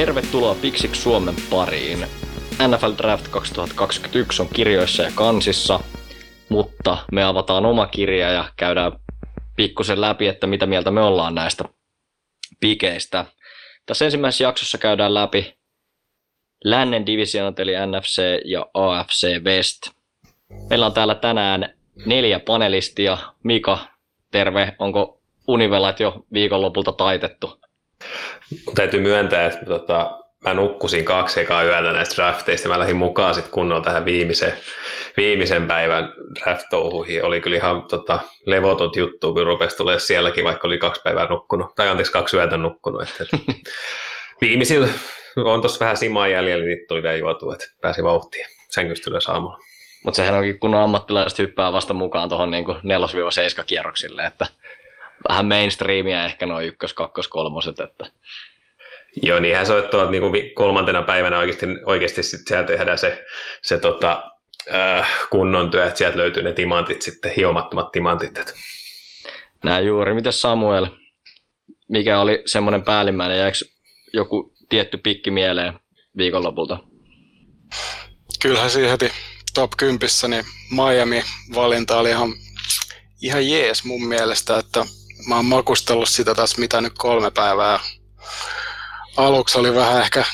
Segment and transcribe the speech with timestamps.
[0.00, 1.98] Tervetuloa Piksiksi Suomen pariin.
[2.68, 5.80] NFL Draft 2021 on kirjoissa ja kansissa,
[6.48, 8.92] mutta me avataan oma kirja ja käydään
[9.56, 11.64] pikkusen läpi, että mitä mieltä me ollaan näistä
[12.60, 13.24] pikeistä.
[13.86, 15.58] Tässä ensimmäisessä jaksossa käydään läpi
[16.64, 19.78] lännen divisionat eli NFC ja AFC West.
[20.70, 21.74] Meillä on täällä tänään
[22.06, 23.18] neljä panelistia.
[23.44, 23.78] Mika,
[24.30, 24.72] terve.
[24.78, 27.60] Onko univelat jo viikonlopulta taitettu?
[28.74, 32.68] Täytyy myöntää, että tota, mä nukkusin kaksi ekaa yötä näistä drafteista.
[32.68, 34.52] Mä lähdin mukaan sitten kunnolla tähän viimeisen,
[35.16, 37.24] viimeisen päivän draft-touhuihin.
[37.24, 41.74] Oli kyllä ihan tota, levotot juttu, kun rupesi tulee sielläkin, vaikka oli kaksi päivää nukkunut.
[41.74, 43.02] Tai anteeksi, kaksi yötä nukkunut.
[43.02, 43.36] Että, että
[44.40, 44.88] viimeisillä
[45.36, 49.58] on tuossa vähän simaa jäljellä, niin tuli vielä juotu, että pääsi vauhtiin sängystä ylös aamulla.
[50.04, 54.46] Mutta sehän onkin, kun ammattilaiset hyppää vasta mukaan tuohon niin 4-7 kierroksille, että
[55.28, 57.80] vähän mainstreamia ehkä noin ykkös, kakkos, kolmoset.
[57.80, 58.06] Että.
[59.22, 63.24] Joo, niinhän se on, että niin kolmantena päivänä oikeasti, oikeasti sit siellä tehdään se,
[63.62, 64.32] se tota,
[64.74, 68.38] äh, kunnon työ, että sieltä löytyy ne timantit sitten, hiomattomat timantit.
[68.38, 68.52] Että.
[69.64, 70.14] Näin juuri.
[70.14, 70.86] Miten Samuel,
[71.88, 73.58] mikä oli semmoinen päällimmäinen, jääkö
[74.12, 75.80] joku tietty pikki mieleen
[76.16, 76.78] viikonlopulta?
[78.42, 79.12] Kyllähän siinä heti
[79.54, 82.34] top 10, niin Miami-valinta oli ihan,
[83.22, 84.86] ihan jees mun mielestä, että
[85.28, 87.80] mä oon makustellut sitä tässä mitä nyt kolme päivää.
[89.16, 90.24] Aluksi oli vähän ehkä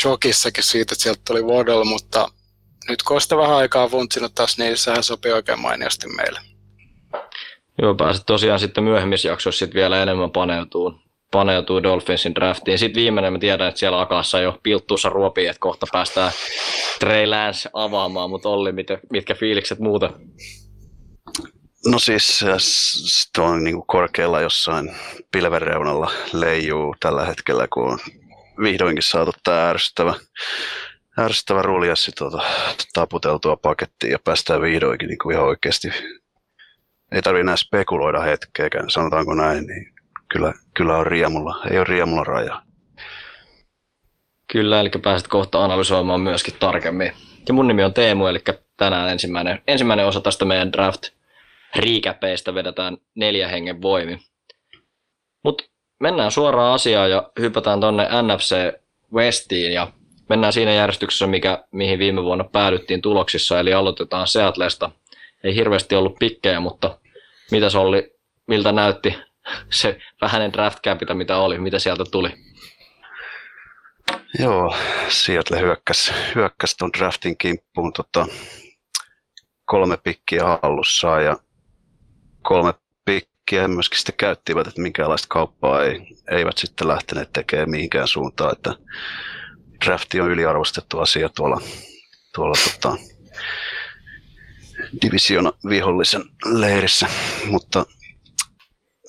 [0.00, 2.28] shokissakin siitä, että sieltä tuli Waddle, mutta
[2.88, 6.40] nyt kun sitä vähän aikaa vuntsinut taas, niin sehän sopii oikein mainiosti meille.
[7.82, 10.94] Joo, pääset tosiaan sitten myöhemmissä jaksoissa sitten vielä enemmän paneutuu,
[11.30, 12.78] paneutuu Dolphinsin draftiin.
[12.78, 16.32] Sitten viimeinen, mä tiedän, että siellä akassa jo pilttuussa ruopii, että kohta päästään
[17.00, 20.10] Trey Lance avaamaan, mutta Olli, mitkä, mitkä fiilikset muuta?
[21.86, 22.44] No siis
[23.04, 24.90] se on niin kuin korkealla jossain
[25.32, 27.98] pilven reunalla leijuu tällä hetkellä, kun on
[28.62, 30.14] vihdoinkin saatu tämä ärsyttävä,
[31.18, 32.42] ärsyttävä ruljassi tuota,
[32.92, 35.88] taputeltua pakettiin ja päästään vihdoinkin niin kuin ihan oikeasti.
[37.12, 39.92] Ei tarvitse enää spekuloida hetkeäkään, sanotaanko näin, niin
[40.28, 42.62] kyllä, kyllä on riemulla, ei ole riemulla raja.
[44.52, 47.12] Kyllä, eli pääset kohta analysoimaan myöskin tarkemmin.
[47.48, 48.38] Ja mun nimi on Teemu, eli
[48.76, 51.15] tänään ensimmäinen, ensimmäinen osa tästä meidän draft
[51.76, 54.18] riikäpeistä vedetään neljä hengen voimi.
[55.44, 55.64] Mutta
[56.00, 58.56] mennään suoraan asiaan ja hypätään tonne NFC
[59.14, 59.92] Westiin ja
[60.28, 64.90] mennään siinä järjestyksessä, mikä, mihin viime vuonna päädyttiin tuloksissa, eli aloitetaan Seatlesta.
[65.44, 66.98] Ei hirveästi ollut pikkejä, mutta
[67.50, 68.14] mitä se oli,
[68.46, 69.14] miltä näytti
[69.70, 72.30] se vähäinen draft capita, mitä oli, mitä sieltä tuli?
[74.38, 74.74] Joo,
[75.08, 78.26] Seattle hyökkäsi, hyökkäsi tuon draftin kimppuun tota,
[79.64, 81.36] kolme pikkiä hallussaan ja
[82.48, 82.74] kolme
[83.04, 83.68] pikkiä.
[83.68, 88.74] Myöskin sitten käyttivät, että minkäänlaista kauppaa ei, eivät sitten lähteneet tekemään mihinkään suuntaan, että
[89.84, 91.60] drafti on yliarvostettu asia tuolla,
[92.34, 92.96] tuolla tota,
[95.02, 97.06] division vihollisen leirissä,
[97.46, 97.86] mutta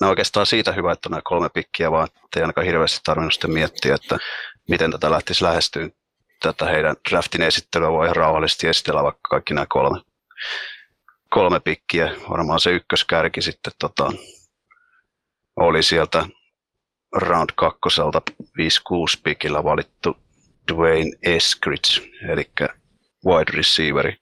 [0.00, 3.52] nämä oikeastaan siitä hyvä, että on nämä kolme pikkiä, vaan ei ainakaan hirveästi tarvinnut sitten
[3.52, 4.18] miettiä, että
[4.68, 5.88] miten tätä lähtisi lähestyä.
[6.42, 10.00] Tätä heidän draftin esittelyä voi ihan rauhallisesti esitellä vaikka kaikki nämä kolme
[11.30, 14.12] kolme pikkiä, varmaan se ykköskärki sitten tota,
[15.56, 16.26] oli sieltä
[17.16, 18.44] round kakkoselta 5-6
[19.24, 20.16] pikillä valittu
[20.72, 22.50] Dwayne Eskridge, eli
[23.26, 24.16] wide receiveri.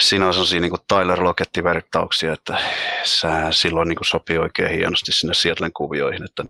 [0.00, 2.58] Siinä on sellaisia niin Tyler Locketti-vertauksia, että
[3.04, 6.24] sehän silloin niin sopii oikein hienosti sinne Seattlen kuvioihin.
[6.24, 6.44] Että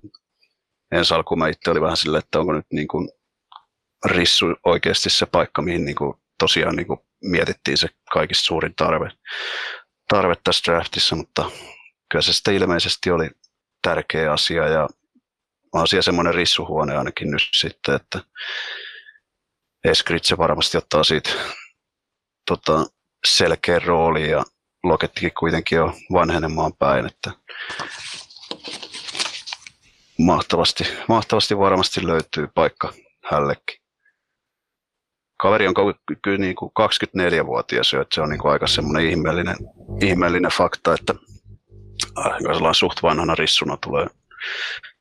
[0.92, 3.08] ensi alkuun mä itse oli vähän silleen, että onko nyt niin kuin
[4.04, 9.10] rissu oikeasti se paikka, mihin niin kuin tosiaan niin kuin mietittiin se kaikista suurin tarve,
[10.08, 11.50] tarve tässä draftissa, mutta
[12.10, 13.30] kyllä se sitten ilmeisesti oli
[13.82, 14.88] tärkeä asia ja
[15.72, 18.20] asia semmoinen rissuhuone ainakin nyt sitten, että
[19.84, 21.30] Eskritse varmasti ottaa siitä
[22.48, 22.86] tota,
[23.26, 24.44] selkeä rooli ja
[24.82, 27.30] Lokettikin kuitenkin on vanhenemaan päin, että
[30.18, 32.92] mahtavasti, mahtavasti varmasti löytyy paikka
[33.30, 33.79] hällekin
[35.42, 35.74] kaveri on
[36.38, 39.56] niin kuin 24-vuotias jo, että se on niin kuin aika semmoinen ihmeellinen,
[40.00, 41.14] ihmeellinen fakta, että
[42.18, 44.06] äh, suht vanhana rissuna tulee,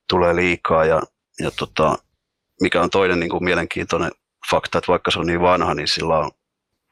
[0.10, 1.02] tulee liikaa ja,
[1.40, 1.98] ja tota,
[2.62, 4.12] mikä on toinen niin kuin mielenkiintoinen
[4.52, 6.32] fakta, että vaikka se on niin vanha, niin sillä on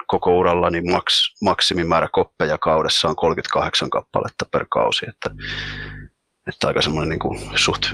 [0.07, 5.29] koko uralla niin maks, maksimimäärä koppeja kaudessa on 38 kappaletta per kausi, että,
[6.47, 7.85] että aika semmoinen niin kuin suht,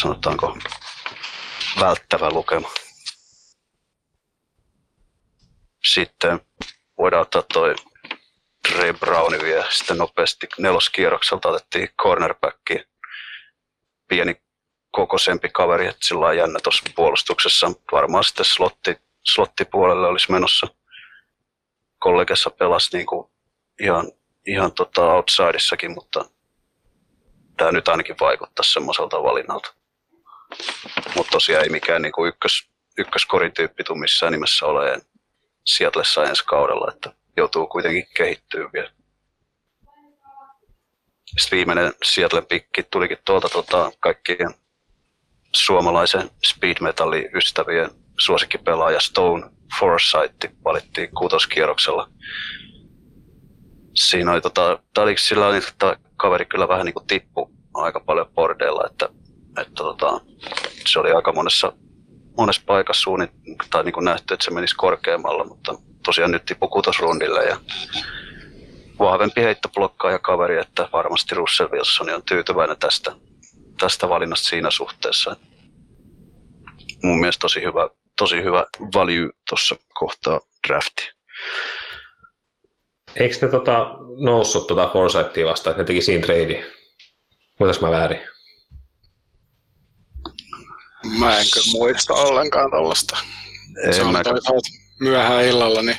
[0.00, 0.58] sanotaanko,
[1.80, 2.68] välttävä lukema.
[5.92, 6.40] Sitten
[6.98, 7.74] voidaan ottaa toi
[8.68, 12.84] Trey Browni vielä sitten nopeasti neloskierrokselta otettiin cornerbacki.
[14.08, 14.42] Pieni
[14.90, 17.72] kokoisempi kaveri, että sillä on jännä tuossa puolustuksessa.
[17.92, 20.66] Varmaan sitten slotti, slottipuolelle olisi menossa.
[21.98, 23.30] Kollegessa pelasi niin kuin
[23.80, 24.12] ihan,
[24.46, 26.24] ihan tota outsidissakin, mutta
[27.56, 29.74] tämä nyt ainakin vaikuttaa semmoiselta valinnalta.
[31.16, 35.02] Mutta tosiaan ei mikään niin kuin ykkös, ykköskorin tyyppi tuu missään nimessä ole
[35.68, 38.90] Seattlessa ensi kaudella, että joutuu kuitenkin kehittyä vielä.
[41.38, 44.54] Sitten viimeinen Seattle pikki tulikin tuolta tota, kaikkien
[45.54, 49.50] suomalaisen speed metalli ystävien suosikkipelaaja Stone
[49.80, 52.10] Forsyth valittiin kuutoskierroksella.
[53.94, 54.78] Siinä oli, tota,
[55.16, 59.08] sillä oli, että kaveri kyllä vähän niin kuin tippu aika paljon bordeilla, että,
[59.60, 60.20] että tota,
[60.86, 61.72] se oli aika monessa,
[62.38, 63.30] monessa paikassa suunnit,
[63.70, 65.74] tai niin kuin nähty, että se menisi korkeammalla, mutta
[66.04, 67.56] tosiaan nyt tippui kutosrundille ja
[68.98, 69.40] vahvempi
[70.12, 73.12] ja kaveri, että varmasti Russell Wilson on tyytyväinen tästä,
[73.80, 75.36] tästä valinnasta siinä suhteessa.
[77.02, 77.88] Mun mielestä tosi hyvä,
[78.18, 81.10] tosi hyvä value tuossa kohtaa drafti.
[83.16, 83.86] Eikö ne tota,
[84.24, 86.64] noussut tuota Forsythia vastaan, että ne teki siinä trade?
[87.58, 88.20] Muitas mä väärin?
[91.18, 93.18] Mä en kyllä muista ollenkaan tuollaista.
[93.90, 94.68] Se on toisaalta
[95.00, 95.96] myöhään illalla, niin...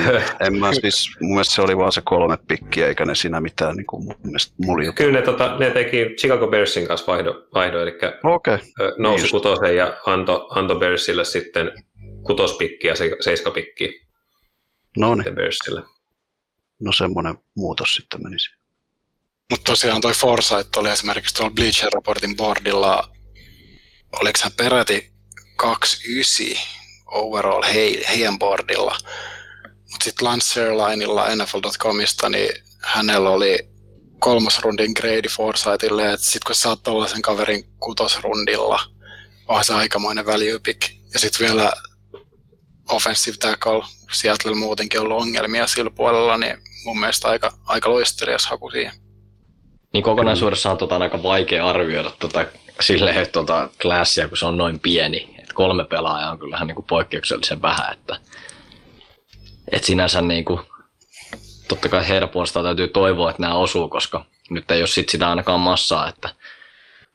[0.46, 3.76] En mä siis, mun mielestä se oli vaan se kolme pikkiä, eikä ne siinä mitään
[3.76, 4.92] niin kuin mun mielestä mulju.
[4.92, 8.58] Kyllä ne, tota, ne teki Chicago Bearsin kanssa vaihdo, vaihdo eli okay.
[8.98, 11.72] nousi niin kutosen ja antoi anto Bearsille sitten
[12.22, 14.06] kutospikki ja se, seiskapikki.
[14.96, 15.34] No niin.
[16.80, 18.50] No semmoinen muutos sitten menisi.
[19.50, 23.10] Mutta tosiaan toi Foresight oli esimerkiksi tuolla Bleacher Reportin boardilla,
[24.12, 25.12] oliko hän peräti
[25.56, 26.46] 29
[27.06, 28.96] overall hei, heidän boardilla.
[29.90, 32.50] Mutta sitten Lance Airlineilla NFL.comista, niin
[32.82, 33.68] hänellä oli
[34.18, 38.80] kolmas rundin grade Forsythille, että sitten kun sä saat tollaisen kaverin kutosrundilla,
[39.48, 40.82] on se aikamoinen value pick.
[41.12, 41.72] Ja sitten vielä
[42.90, 48.70] offensive tackle, Seattle muutenkin ollut ongelmia sillä puolella, niin mun mielestä aika, aika loistelias haku
[48.70, 48.92] siihen.
[49.92, 52.46] Niin kokonaisuudessaan on tota aika vaikea arvioida tota,
[52.80, 56.86] silleen, että tota, klassia, kun se on noin pieni kolme pelaajaa on kyllähän niin kuin
[56.86, 58.16] poikkeuksellisen vähän, että,
[59.72, 60.60] että sinänsä niin kuin,
[61.68, 65.30] totta kai heidän puolestaan täytyy toivoa, että nämä osuu, koska nyt ei ole sit sitä
[65.30, 66.34] ainakaan massaa, että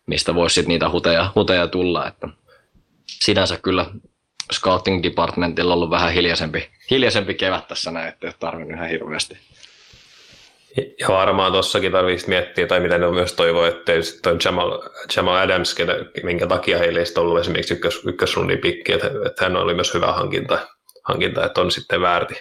[0.06, 2.28] mistä voisi sit niitä huteja, huteja tulla, että
[3.08, 3.86] sinänsä kyllä
[4.54, 8.90] scouting departmentilla on ollut vähän hiljaisempi, hiljaisempi kevät tässä näin, että ei ole tarvinnut ihan
[8.90, 9.38] hirveästi
[10.78, 14.82] ja varmaan tuossakin tarvitsisi miettiä, tai mitä ne myös toivoo, että tietysti toi Jamal,
[15.16, 15.94] Jamal Adams, ketä,
[16.24, 20.12] minkä takia heillä ei ollut esimerkiksi ykkös, ykkösrundin pikki, että, että hän oli myös hyvä
[20.12, 20.60] hankinta,
[21.04, 22.34] hankinta, että on sitten väärti,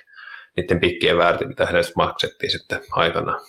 [0.57, 3.41] niiden pikkien väärti, mitä hänestä maksettiin sitten aikanaan.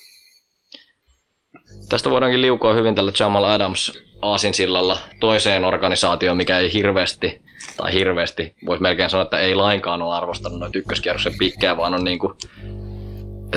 [1.90, 7.42] Tästä voidaankin liukua hyvin tällä Jamal Adams aasinsillalla toiseen organisaatioon, mikä ei hirveästi,
[7.78, 12.04] tai hirveästi, voisi melkein sanoa, että ei lainkaan ole arvostanut noita ykköskierroksen pikkejä, vaan on
[12.04, 12.34] niin kuin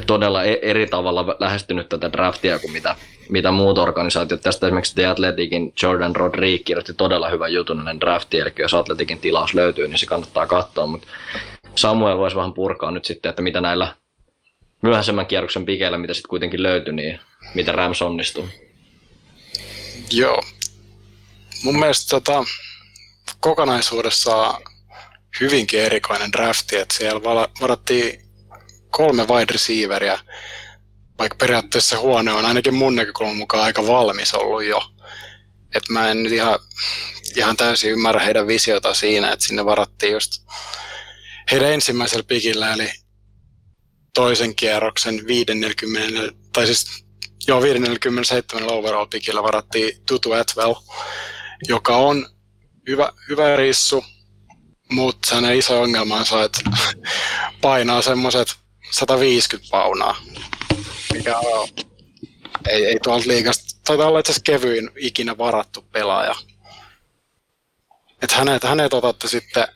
[0.07, 2.97] todella e- eri tavalla lähestynyt tätä draftia kuin mitä,
[3.29, 4.41] mitä muut organisaatiot.
[4.41, 9.19] Tästä esimerkiksi The Athleticin Jordan Rodriguez kirjoitti todella hyvän jutun ennen draftia, eli jos Athleticin
[9.19, 11.09] tilaus löytyy, niin se kannattaa katsoa, mutta
[11.75, 13.95] Samuel voisi vähän purkaa nyt sitten, että mitä näillä
[14.83, 17.21] myöhäisemmän kierroksen pikeillä, mitä sitten kuitenkin löytyi, niin
[17.55, 18.49] mitä Rams onnistuu.
[20.13, 20.43] Joo.
[21.65, 22.45] Mun mielestä tota,
[23.41, 24.63] kokonaisuudessaan
[25.41, 27.23] hyvinkin erikoinen drafti, että siellä
[27.61, 28.26] varattiin
[28.97, 30.19] kolme wide receiveria,
[31.19, 34.83] vaikka periaatteessa huone on ainakin mun näkökulman mukaan aika valmis ollut jo.
[35.75, 36.59] Et mä en nyt ihan,
[37.37, 40.33] ihan täysin ymmärrä heidän visiota siinä, että sinne varattiin just
[41.51, 42.91] heidän ensimmäisellä pikillä, eli
[44.15, 47.05] toisen kierroksen 50, tai siis
[47.47, 50.75] joo, 57 overall pikillä varattiin Tutu Atwell,
[51.69, 52.29] joka on
[52.89, 54.05] hyvä, hyvä rissu,
[54.93, 56.61] mutta hänen iso ongelmansa, että
[57.61, 60.17] painaa semmoiset 150 paunaa,
[61.13, 61.69] mikä on,
[62.69, 66.35] ei, ei tuolta liikasta, taitaa olla itse asiassa kevyin ikinä varattu pelaaja.
[68.23, 69.69] Että hänet, hänet otatte sitten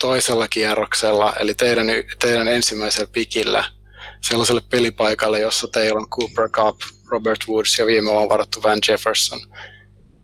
[0.00, 1.86] toisella kierroksella, eli teidän,
[2.18, 3.64] teidän ensimmäisellä pikillä,
[4.20, 6.76] sellaiselle pelipaikalle, jossa teillä on Cooper Cup,
[7.10, 9.40] Robert Woods ja viime on varattu Van Jefferson.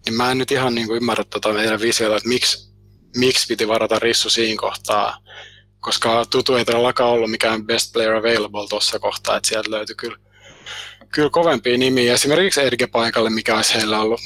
[0.07, 2.75] Niin mä en nyt ihan niin kuin ymmärrä tuota meidän visiota, että miksi,
[3.17, 5.19] miksi piti varata Rissu siinä kohtaa
[5.85, 10.17] koska Tutu ei todellakaan ollut mikään best player available tuossa kohtaa, että sieltä löytyi kyllä,
[11.13, 12.15] kyllä kovempia nimiä.
[12.15, 14.21] Esimerkiksi Edge-paikalle, mikä olisi heillä ollut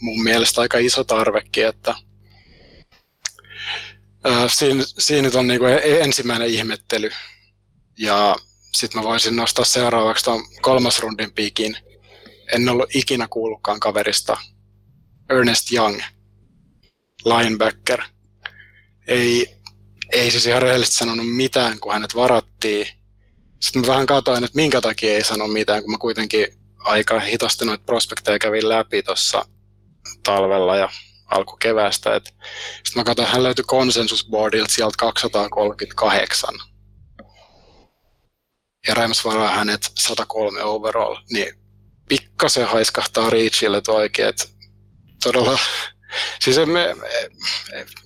[0.00, 1.94] mun mielestä aika iso tarvekin, että
[4.48, 7.10] siinä, siinä nyt on niinku e-, ensimmäinen ihmettely.
[7.98, 8.36] Ja
[8.72, 11.76] sitten mä voisin nostaa seuraavaksi tuon kolmas rundin piikin.
[12.54, 14.36] En ollut ikinä kuullutkaan kaverista
[15.30, 16.00] Ernest Young,
[17.24, 18.02] linebacker.
[19.06, 19.57] Ei,
[20.12, 22.86] ei siis ihan rehellisesti sanonut mitään, kun hänet varattiin.
[23.60, 26.46] Sitten mä vähän katsoin, että minkä takia ei sano mitään, kun mä kuitenkin
[26.78, 29.44] aika hitaasti noita prospekteja kävin läpi tuossa
[30.24, 30.88] talvella ja
[31.30, 32.20] alkukeväästä.
[32.24, 36.54] Sitten mä katsoin, hän löytyi konsensusboardilta sieltä 238.
[38.88, 41.54] Ja Rams varaa hänet 103 overall, niin
[42.08, 44.44] pikkasen haiskahtaa Reachille oikein, että
[45.22, 45.58] todella,
[46.40, 46.96] siis me,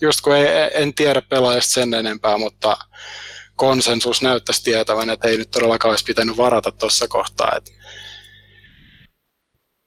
[0.01, 2.77] just kun ei, en tiedä pelaajasta sen enempää, mutta
[3.57, 7.53] konsensus näyttäisi tietävän, että ei nyt todellakaan olisi pitänyt varata tuossa kohtaa.
[7.57, 7.73] Että,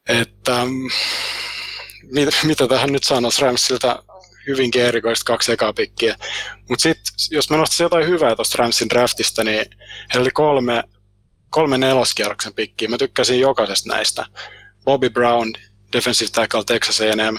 [0.09, 0.61] että
[2.11, 4.03] mitä, mitä tähän nyt sanoisi Ramsilta
[4.47, 6.15] hyvinkin erikoista kaksi ekaa pikkiä.
[6.69, 9.65] Mutta sitten, jos mä nostaisin jotain hyvää tuosta Ramsin draftista, niin
[10.13, 10.83] heillä oli kolme,
[11.49, 12.87] kolme neloskierroksen pikkiä.
[12.87, 14.25] Mä tykkäsin jokaisesta näistä.
[14.85, 15.53] Bobby Brown,
[15.93, 17.37] defensive tackle Texas A&M,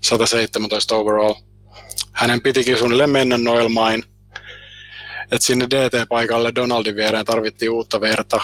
[0.00, 1.34] 117 overall.
[2.12, 4.04] Hänen pitikin suunnilleen mennä noilmain.
[5.32, 8.40] Et sinne DT-paikalle Donaldin viereen tarvittiin uutta verta.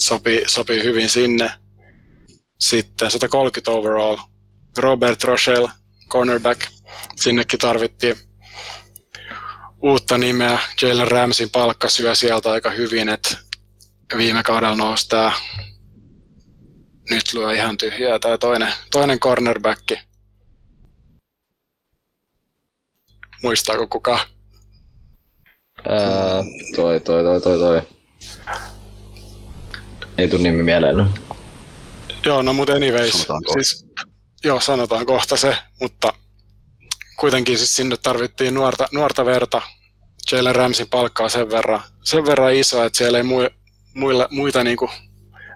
[0.00, 1.50] Sopi, sopii hyvin sinne.
[2.60, 4.16] Sitten 130 overall.
[4.78, 5.70] Robert Rochelle,
[6.08, 6.60] cornerback.
[7.16, 8.16] Sinnekin tarvittiin
[9.82, 10.58] uutta nimeä.
[10.82, 13.36] Jalen Ramsin palkka syö sieltä aika hyvin, että
[14.16, 15.32] viime kaudella nousi tämä
[17.10, 19.82] nyt lyö ihan tyhjää tämä toinen, toinen cornerback.
[23.44, 24.18] Muistaako kuka?
[25.88, 26.44] Ää,
[26.76, 27.82] toi, toi, toi, toi, toi.
[30.18, 31.06] Ei tuu nimi mieleen.
[32.26, 33.12] Joo, no mutta anyways.
[33.12, 33.86] Sanotaan siis,
[34.44, 36.12] joo, sanotaan kohta se, mutta
[37.20, 39.62] kuitenkin siis sinne tarvittiin nuorta, nuorta verta.
[40.32, 43.36] Jalen Ramsin palkkaa sen verran, sen verran iso, että siellä ei mu,
[43.94, 44.90] muilla, muita niin kuin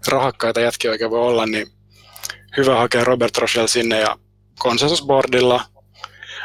[0.08, 1.66] rahakkaita jätkiä oikein voi olla, niin
[2.56, 4.18] hyvä hakea Robert Rochelle sinne ja
[4.58, 5.77] konsensusboardilla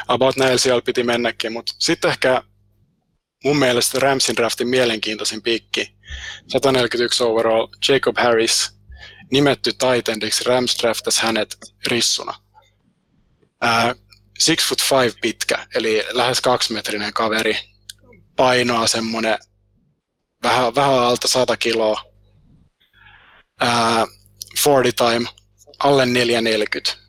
[0.08, 2.42] about näillä siellä piti mennäkin, mutta sitten ehkä
[3.44, 5.94] mun mielestä Ramsin draftin mielenkiintoisin pikki,
[6.48, 8.70] 141 overall, Jacob Harris,
[9.32, 11.56] nimetty Titandiksi, Rams draftas hänet
[11.86, 12.34] rissuna.
[13.60, 13.94] Ää,
[14.38, 17.56] six foot five pitkä, eli lähes kaksimetrinen kaveri,
[18.36, 19.38] painoa semmoinen
[20.42, 22.04] vähän, vähän alta 100 kiloa,
[23.60, 24.06] ää,
[24.66, 25.28] 40 time,
[25.78, 27.03] alle 440.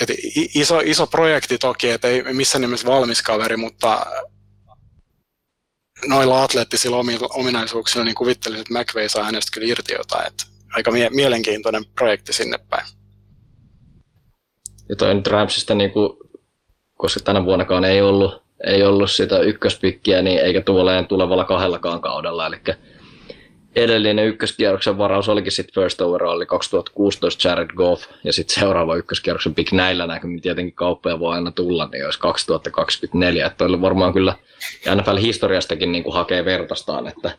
[0.00, 0.10] Et
[0.54, 4.06] iso, iso projekti toki, että ei missään nimessä valmis kaveri, mutta
[6.06, 6.96] noilla atleettisilla
[7.30, 10.26] ominaisuuksilla niin kuvittelisin, että McVay saa hänestä kyllä irti jotain.
[10.26, 10.44] Että
[10.76, 12.86] aika mie- mielenkiintoinen projekti sinne päin.
[14.88, 16.12] Ja toi nyt Ramsista, niin kuin,
[16.94, 22.46] koska tänä vuonnakaan ei ollut, ei ollut sitä ykköspikkiä, niin eikä tuoleen tulevalla kahdellakaan kaudella.
[22.46, 22.60] Eli
[23.76, 29.72] edellinen ykköskierroksen varaus olikin sitten first overall, 2016 Jared Goff, ja sitten seuraava ykköskierroksen pick
[29.72, 33.46] näillä näkymin tietenkin kauppoja voi aina tulla, niin olisi 2024.
[33.46, 34.34] Että varmaan kyllä
[34.94, 37.30] NFL-historiastakin niin kuin hakee vertaistaan, että,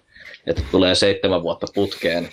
[0.47, 2.29] että tulee seitsemän vuotta putkeen,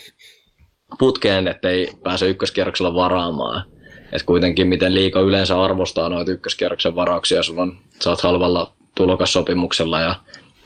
[0.98, 3.64] putkeen ettei pääse ykköskierroksella varaamaan.
[4.12, 10.00] Et kuitenkin miten liika yleensä arvostaa noita ykköskierroksen varauksia, sulla on, sä oot halvalla tulokassopimuksella
[10.00, 10.14] ja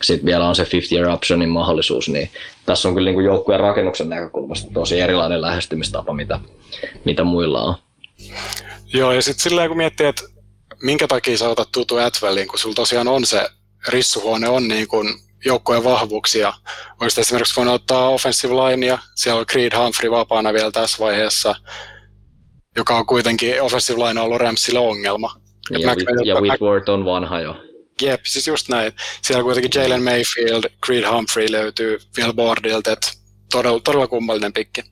[0.02, 2.30] sitten vielä on se 50 year optionin mahdollisuus, niin
[2.66, 6.40] tässä on kyllä niin joukkueen rakennuksen näkökulmasta tosi erilainen lähestymistapa, mitä,
[7.04, 7.74] mitä muilla on.
[8.92, 10.22] Joo, ja sitten silleen kun miettii, että
[10.82, 13.48] minkä takia sä otat tutu Atwelliin, kun sulla tosiaan on se
[13.88, 15.08] rissuhuone on niin kuin
[15.44, 16.52] joukkueen vahvuuksia.
[17.00, 21.54] Olisi esimerkiksi voinut ottaa offensive line ja siellä on Creed Humphrey vapaana vielä tässä vaiheessa,
[22.76, 25.34] joka on kuitenkin offensive line ollut Ramsille ongelma.
[25.70, 25.94] Ja, ja,
[26.24, 27.56] ja Whitworth on vanha jo.
[28.02, 28.92] Jep, siis just näin.
[29.22, 33.06] Siellä kuitenkin Jalen Mayfield, Creed Humphrey löytyy vielä boardilta, että
[33.52, 34.82] todella, todella kummallinen pikki.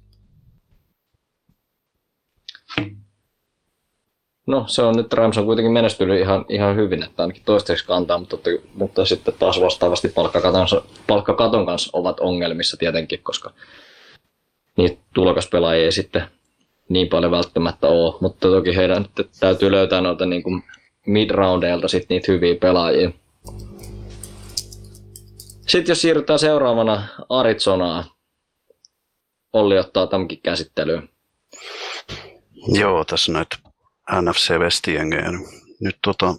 [4.47, 8.19] No se on nyt Rams on kuitenkin menestynyt ihan, ihan hyvin, että ainakin toistaiseksi kantaa,
[8.19, 8.37] mutta,
[8.75, 10.67] mutta sitten taas vastaavasti palkkakaton,
[11.07, 13.51] palkkakaton kanssa ovat ongelmissa tietenkin, koska
[14.77, 16.25] niitä tulokaspelaajia ei sitten
[16.89, 19.07] niin paljon välttämättä ole, mutta toki heidän
[19.41, 20.63] täytyy löytää noita niin kuin
[21.11, 23.11] mid-roundeilta sit niitä hyviä pelaajia.
[25.69, 28.05] Sitten jos siirrytään seuraavana Arizonaan,
[29.53, 31.09] Olli ottaa tämänkin käsittelyyn.
[32.67, 33.57] Joo, tässä näitä
[34.23, 35.31] NFC Westjengejä.
[35.81, 36.35] Nyt tota,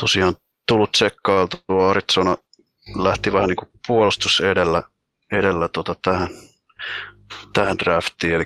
[0.00, 0.36] tosiaan
[0.68, 1.56] tullut tsekkailtu,
[1.88, 2.36] Arizona
[3.02, 4.82] lähti vähän niin kuin puolustus edellä,
[5.32, 6.28] edellä tota tähän,
[7.52, 8.44] tähän draftiin, eli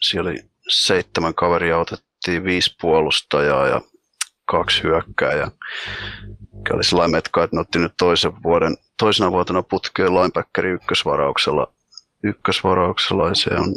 [0.00, 3.80] siellä oli seitsemän kaveria, otettiin viisi puolustajaa ja
[4.50, 5.50] kaksi hyökkääjää.
[6.72, 11.72] Oli sellainen metka, että ne otti nyt toisen vuoden, toisena vuotena putkeen linebackeri ykkösvarauksella,
[12.24, 13.76] ykkösvarauksella ja se on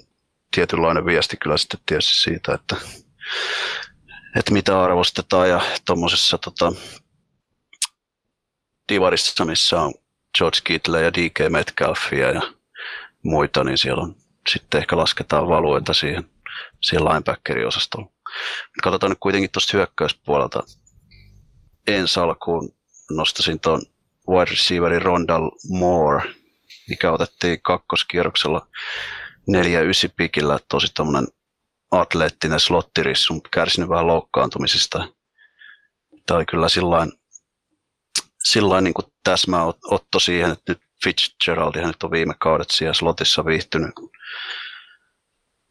[0.55, 2.75] tietynlainen viesti kyllä sitten tietysti siitä, että
[4.35, 6.71] että mitä arvostetaan ja tuommoisessa tota,
[8.89, 9.93] divarissa, missä on
[10.37, 12.41] George Kittle ja DK Metcalfia ja
[13.23, 14.15] muita, niin siellä on
[14.49, 16.29] sitten ehkä lasketaan valuita siihen,
[16.81, 17.05] siihen
[18.83, 20.63] Katsotaan nyt kuitenkin tuosta hyökkäyspuolelta.
[21.87, 22.75] Ensi alkuun
[23.11, 23.81] nostasin tuon
[24.29, 26.33] wide receiverin Rondal Moore,
[26.89, 28.67] mikä otettiin kakkoskierroksella
[29.51, 29.53] 4-9
[30.17, 31.27] pikillä, tosi tommonen
[31.91, 35.07] atleettinen slottirissu, kärsinyt vähän loukkaantumisista.
[36.25, 37.11] Tämä oli kyllä sillain,
[38.43, 43.91] sillain niin täsmä otto siihen, että nyt Fitzgeraldihan nyt on viime kaudet siellä slotissa viihtynyt,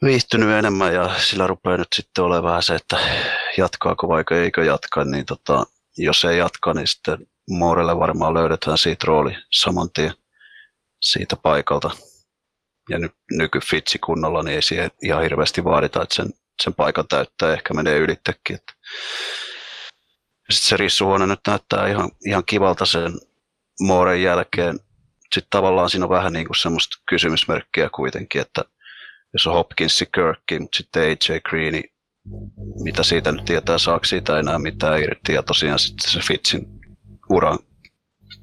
[0.05, 2.99] viihtynyt enemmän ja sillä rupeaa nyt sitten olemaan se, että
[3.57, 5.65] jatkaako vai eikö jatka, niin tota,
[5.99, 7.19] jos ei jatka, niin sitten
[7.51, 10.15] Moorelle varmaan löydetään siitä rooli saman tien
[11.03, 11.91] siitä paikalta.
[12.91, 16.31] Ja ny, nykyfitsi kunnolla, niin ei siihen ihan hirveästi vaadita, että sen,
[16.63, 18.59] sen paikan täyttää ehkä menee ylittekin.
[20.51, 23.13] Sitten se rissuhuone nyt näyttää ihan, ihan kivalta sen
[23.81, 24.81] Mooren jälkeen.
[25.35, 28.65] Sitten tavallaan siinä on vähän niin kuin semmoista kysymysmerkkiä kuitenkin, että
[29.33, 31.83] jos on Hopkinsi, Kirkki, mutta sitten AJ Greeni,
[32.83, 36.67] mitä siitä nyt tietää, saako siitä enää mitään irti, ja tosiaan sitten se Fitsin
[37.31, 37.59] uran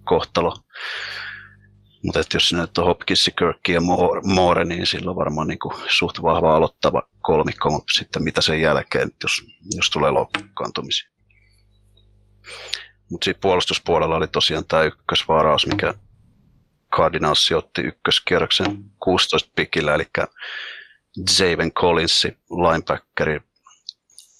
[0.03, 0.55] kohtalo.
[2.03, 3.81] Mutta jos nyt on Hopkins, Kirkki ja
[4.23, 9.11] Moore, niin silloin varmaan niin kuin suht vahva aloittava kolmikko, mutta sitten mitä sen jälkeen,
[9.23, 9.31] jos,
[9.75, 11.09] jos tulee loukkaantumisia.
[13.11, 15.93] Mutta siinä puolustuspuolella oli tosiaan tämä ykkösvaraus, mikä
[16.95, 20.05] Cardinals otti ykköskierroksen 16 pikillä, eli
[21.39, 23.39] Javen Collinsi, linebackeri.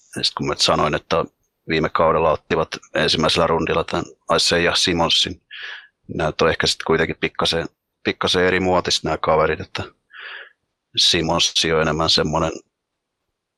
[0.06, 1.24] Sitten kun mä sanoin, että
[1.68, 4.04] viime kaudella ottivat ensimmäisellä rundilla tämän
[4.36, 5.42] Isaiah Simonsin,
[6.14, 7.68] nämä on ehkä sitten kuitenkin pikkasen,
[8.04, 9.82] pikkasen eri muotis nämä kaverit, että
[10.96, 12.52] Simons on enemmän semmoinen,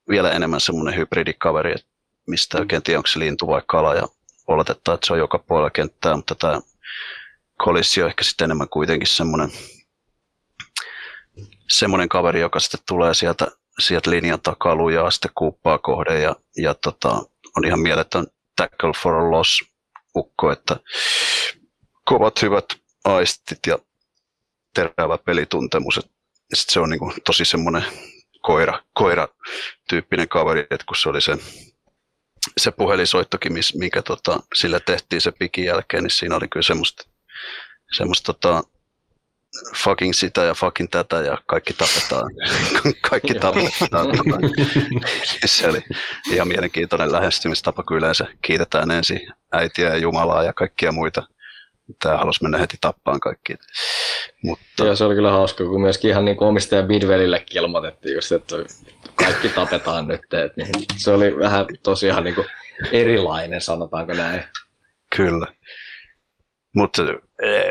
[0.08, 1.86] vielä enemmän semmoinen hybridikaveri, että
[2.26, 4.08] mistä oikein tiedä, onko se lintu vai kala, ja
[4.46, 6.60] oletetaan, että se on joka puolella kenttää, mutta tämä
[7.58, 9.50] Kolissi on ehkä sitten enemmän kuitenkin semmoinen,
[11.72, 13.46] semmoinen kaveri, joka sitten tulee sieltä,
[13.78, 17.22] sieltä linjan takaa lujaa sitten kuuppaa kohden ja, ja tota,
[17.56, 19.64] on ihan mieletön tackle for a loss
[20.16, 20.76] ukko, että
[22.04, 22.64] kovat hyvät
[23.04, 23.78] aistit ja
[24.74, 25.96] terävä pelituntemus.
[25.96, 26.02] Ja
[26.54, 27.84] sit se on niinku tosi semmoinen
[28.42, 31.36] koira, koira-tyyppinen kaveri, että kun se oli se,
[32.56, 37.04] se puhelinsoittokin, mikä tota, sillä tehtiin se pikin jälkeen, niin siinä oli kyllä semmoista,
[37.96, 38.62] semmoista tota,
[39.84, 42.30] fucking sitä ja fucking tätä ja kaikki tapetaan.
[43.10, 44.06] kaikki tapetaan.
[45.44, 45.80] se oli
[46.30, 49.20] ihan mielenkiintoinen lähestymistapa, kun yleensä kiitetään ensin
[49.52, 51.22] äitiä ja Jumalaa ja kaikkia muita.
[52.02, 53.56] Tämä halusi mennä heti tappaan kaikki.
[54.42, 54.84] Mutta...
[54.84, 58.56] Joo, se oli kyllä hauska, kun myöskin ihan niin omistaja Bidvelillekin ilmoitettiin just, että
[59.14, 60.20] kaikki tapetaan nyt.
[60.56, 62.34] Niin se oli vähän tosiaan niin
[62.92, 64.44] erilainen, sanotaanko näin.
[65.16, 65.46] Kyllä.
[66.74, 67.02] Mutta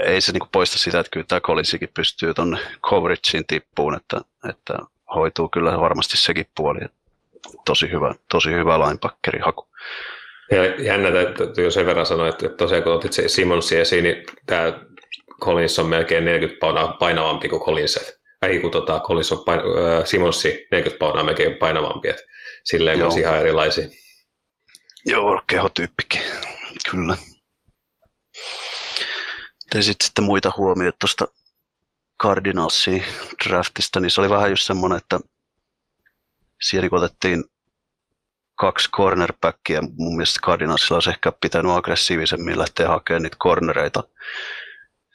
[0.05, 2.59] ei se niinku poista sitä, että kyllä tämä Collinsikin pystyy tuonne
[2.89, 4.73] coverageen tippuun, että, että
[5.15, 6.79] hoituu kyllä varmasti sekin puoli.
[7.65, 8.79] Tosi hyvä, tosi hyvä
[9.45, 9.67] haku.
[10.51, 14.79] Ja jännä, että jos sen verran sanoa, että tosiaan kun otit Simonsi esiin, niin tämä
[15.41, 18.21] Collins on melkein 40 painavampi kuin Collins.
[18.41, 22.23] Ei kun tota, Collins on pain, äh, Simonsi 40 paunaa melkein painavampi, että
[22.63, 23.87] silleen on ihan erilaisia.
[25.05, 26.21] Joo, kehotyyppikin,
[26.91, 27.17] kyllä.
[29.73, 31.27] Teisit sitten muita huomioita tuosta
[32.21, 33.03] Cardinalsin
[33.47, 35.19] draftista, niin se oli vähän just semmoinen, että
[36.61, 37.43] siellä kun otettiin
[38.55, 44.03] kaksi cornerbackia, mun mielestä Cardinalsilla olisi ehkä pitänyt aggressiivisemmin lähteä hakemaan niitä cornereita.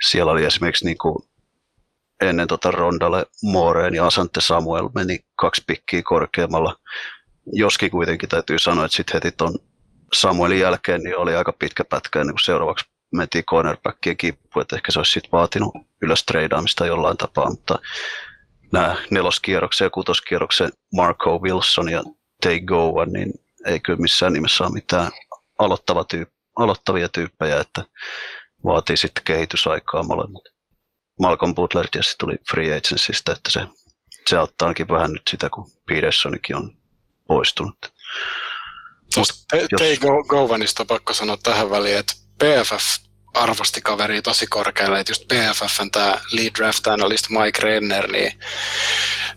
[0.08, 1.16] Siellä oli esimerkiksi niin kuin
[2.20, 6.76] ennen tota Rondalle Mooreen ja Asante Samuel meni kaksi pikkiä korkeammalla.
[7.52, 9.58] Joskin kuitenkin täytyy sanoa, että sitten heti ton
[10.12, 14.92] Samuelin jälkeen niin oli aika pitkä pätkä ennen kuin seuraavaksi mentiin cornerbackien kimppuun, että ehkä
[14.92, 17.78] se olisi sitten vaatinut ylös treidaamista jollain tapaa, mutta
[18.72, 22.02] nämä neloskierroksen ja kutoskierroksen Marco Wilson ja
[22.42, 23.32] Tay Gowan, niin
[23.66, 25.12] ei kyllä missään nimessä ole mitään
[25.58, 27.84] aloittava tyyp, aloittavia tyyppejä, että
[28.64, 30.42] vaatii sitten kehitysaikaa molemmat.
[31.20, 33.60] Malcolm Butler tietysti tuli free agencystä, että se,
[34.28, 36.76] se auttaa ainakin vähän nyt sitä, kun Petersonikin on
[37.28, 37.76] poistunut.
[39.14, 39.34] Tuosta
[39.78, 39.96] Tay
[40.28, 46.20] Govanista pakko sanoa tähän väliin, että PFF arvosti kaveria tosi korkealle, että just PFFn tämä
[46.32, 48.32] lead draft analyst Mike Renner, niin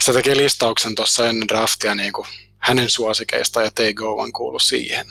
[0.04, 5.06] se teki listauksen tuossa ennen draftia niin kuin hänen suosikeista ja Tay Gowan kuului siihen.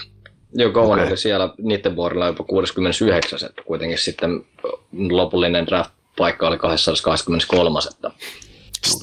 [0.53, 1.07] Joo, Gowan okay.
[1.07, 4.47] oli siellä niiden vuorilla jopa 69, että kuitenkin sitten
[4.93, 7.79] lopullinen draft-paikka oli 223.
[7.91, 8.11] Että...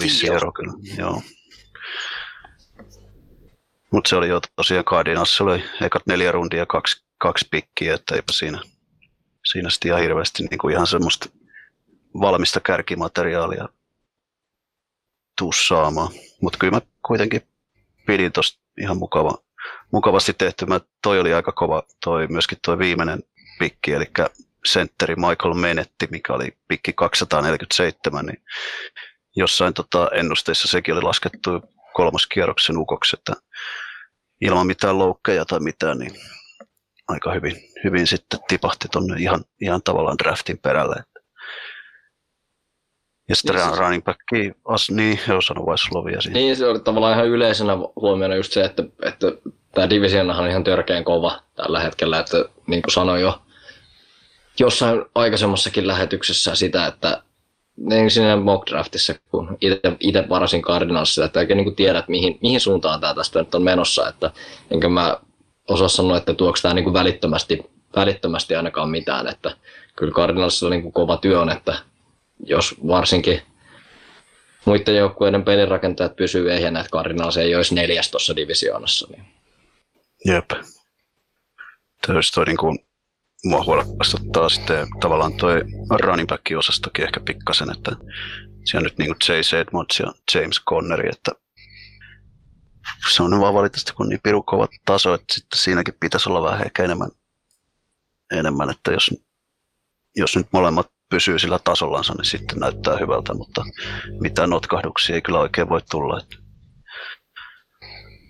[0.01, 1.21] Vissi ero kyllä, joo.
[3.91, 8.15] Mutta se oli jo tosiaan Cardinals, se oli ekat neljä rundia, kaksi, kaksi pikkiä, että
[8.15, 8.61] eipä siinä,
[9.51, 11.29] siinä sitten ihan hirveästi niin kuin ihan semmoista
[12.21, 13.69] valmista kärkimateriaalia
[15.37, 16.11] tuu saamaan.
[16.41, 17.41] Mutta kyllä mä kuitenkin
[18.07, 19.37] pidin tuosta ihan mukava,
[19.91, 20.65] mukavasti tehty.
[20.65, 23.23] Mä, toi oli aika kova, toi, myöskin toi viimeinen
[23.59, 24.05] pikki, eli
[24.65, 28.43] sentteri Michael Menetti, mikä oli pikki 247, niin
[29.35, 31.49] jossain tota ennusteissa sekin oli laskettu
[31.93, 33.33] kolmoskierroksen ukoksi, että
[34.41, 36.11] ilman mitään loukkeja tai mitään, niin
[37.07, 40.95] aika hyvin, hyvin sitten tipahti tuonne ihan, ihan tavallaan draftin perälle.
[43.29, 43.79] Ja sitten niin, siis...
[43.79, 44.19] running back,
[44.65, 46.39] as, niin, joo, sano vai siinä.
[46.39, 49.27] Niin, se oli tavallaan ihan yleisenä huomiona just se, että, että
[49.71, 52.37] tämä divisionahan on ihan törkeän kova tällä hetkellä, että
[52.67, 53.41] niin kuin sanoin jo
[54.59, 57.23] jossain aikaisemmassakin lähetyksessä sitä, että
[57.77, 59.57] niin siinä mock draftissa, kun
[59.99, 63.63] itse varasin Cardinalsissa, että oikein niin tiedä, että mihin, mihin suuntaan tämä tästä nyt on
[63.63, 64.31] menossa, että
[64.71, 65.17] enkä mä
[65.67, 69.57] osaa sanoa, että tuoksi tämä niin välittömästi, välittömästi ainakaan mitään, että
[69.95, 71.79] kyllä Cardinalsilla niin kova työ on, että
[72.45, 73.41] jos varsinkin
[74.65, 79.07] muiden joukkueiden pelirakentajat pysyy ehjänä, että Cardinals ei olisi neljäs tuossa divisioonassa.
[79.11, 79.25] Niin.
[80.25, 80.51] Jep.
[82.05, 82.79] Tietysti toi niin kuin,
[83.43, 85.61] mua huolestuttaa sitten tavallaan toi
[86.01, 87.91] running back osastokin ehkä pikkasen, että
[88.65, 91.31] siellä nyt niin kuin Chase Edmonds ja James Conneri, että
[93.11, 96.65] se on vaan valitettavasti kun niin piru kova taso, että sitten siinäkin pitäisi olla vähän
[96.65, 97.11] ehkä enemmän,
[98.31, 99.11] enemmän että jos,
[100.15, 103.65] jos nyt molemmat pysyy sillä tasollansa, niin sitten näyttää hyvältä, mutta
[104.19, 106.21] mitään notkahduksia ei kyllä oikein voi tulla.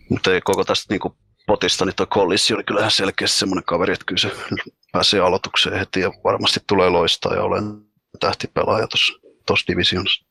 [0.09, 1.15] Mutta ei koko tästä niin
[1.47, 4.31] potista, niin tuo Collissi oli kyllähän selkeästi semmoinen kaveri, että kyllä se
[4.91, 7.63] pääsee aloitukseen heti ja varmasti tulee loistaa ja olen
[8.19, 8.87] tähtipelaaja
[9.45, 10.25] tuossa divisionassa.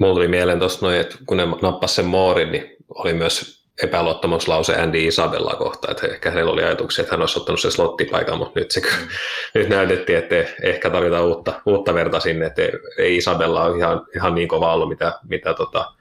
[0.00, 4.74] Mulla tuli mieleen tuossa noin, että kun ne nappasi sen Moorin, niin oli myös epäluottamuslause
[4.74, 8.60] Andy Isabella kohtaan, että ehkä heillä oli ajatuksia, että hän olisi ottanut sen slottipaikan, mutta
[8.60, 9.08] nyt, se, mm.
[9.54, 12.62] nyt näytettiin, että ehkä tarvitaan uutta, uutta verta sinne, että
[12.98, 15.92] ei Isabella ole ihan, ihan niin kova ollut, mitä, mitä tota,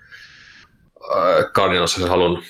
[1.54, 2.44] Cardinals olisi halunnut.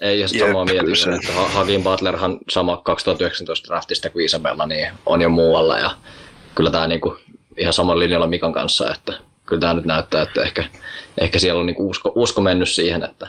[0.00, 5.28] Ei, ja samaa mietin, että Hakim Butlerhan sama 2019 draftista kuin Isabella, niin on jo
[5.28, 5.90] muualla, ja
[6.54, 7.16] kyllä tämä niinku
[7.56, 9.12] ihan saman linjalla Mikan kanssa, että
[9.46, 10.64] kyllä tämä nyt näyttää, että ehkä,
[11.18, 13.28] ehkä siellä on niinku usko, usko mennyt siihen, että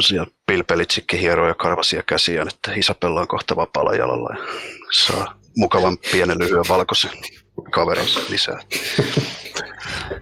[0.00, 4.44] siellä Bill Belichick hieroo ja karvasia käsiään, että Isabella on kohta vapaalla jalalla ja
[4.92, 7.10] saa mukavan pienen lyhyen valkoisen
[7.70, 8.60] kaverin lisää.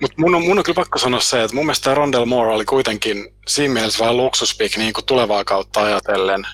[0.00, 2.64] Mut mun, on, mun on kyllä pakko sanoa se, että mun mielestä Rondell Moore oli
[2.64, 6.46] kuitenkin siinä mielessä vähän luksuspik niin kuin tulevaa kautta ajatellen,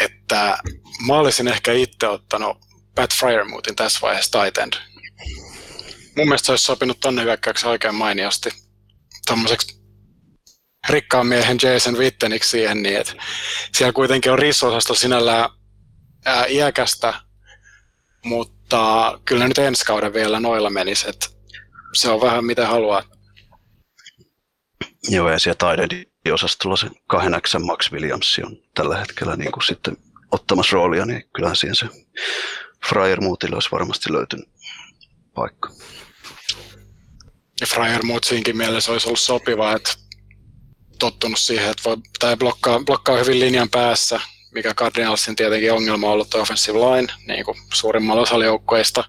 [0.00, 0.58] että
[1.06, 2.58] mä olisin ehkä itse ottanut
[2.94, 4.72] Pat Fryermutin tässä vaiheessa tight end.
[6.16, 8.50] Mun mielestä se olisi sopinut tonne hyökkäyksen oikein mainiosti.
[9.26, 9.77] Tämmöiseksi
[10.88, 13.12] rikkaan miehen Jason Witteniksi siihen, niin että
[13.74, 15.50] siellä kuitenkin on rissosasto sinällään
[16.24, 17.14] ää, iäkästä,
[18.24, 21.26] mutta kyllä nyt ensi kauden vielä noilla menisi, että
[21.94, 23.02] se on vähän mitä haluaa.
[25.08, 29.96] Joo, ja siellä Taidedin osastolla se kahden Max Williams on tällä hetkellä niin kuin sitten
[30.30, 31.86] ottamassa roolia, niin kyllähän siihen se
[32.88, 34.48] Fryer Mootille olisi varmasti löytynyt
[35.34, 35.70] paikka.
[37.60, 39.90] Ja Fryer Moot siinkin mielessä olisi ollut sopiva, että
[40.98, 46.12] tottunut siihen, että voi, tai blokkaa, blokkaa hyvin linjan päässä, mikä Cardinalsin tietenkin ongelma on
[46.12, 49.04] ollut offensive line, niin kuin suurimmalla osalla joukkueista,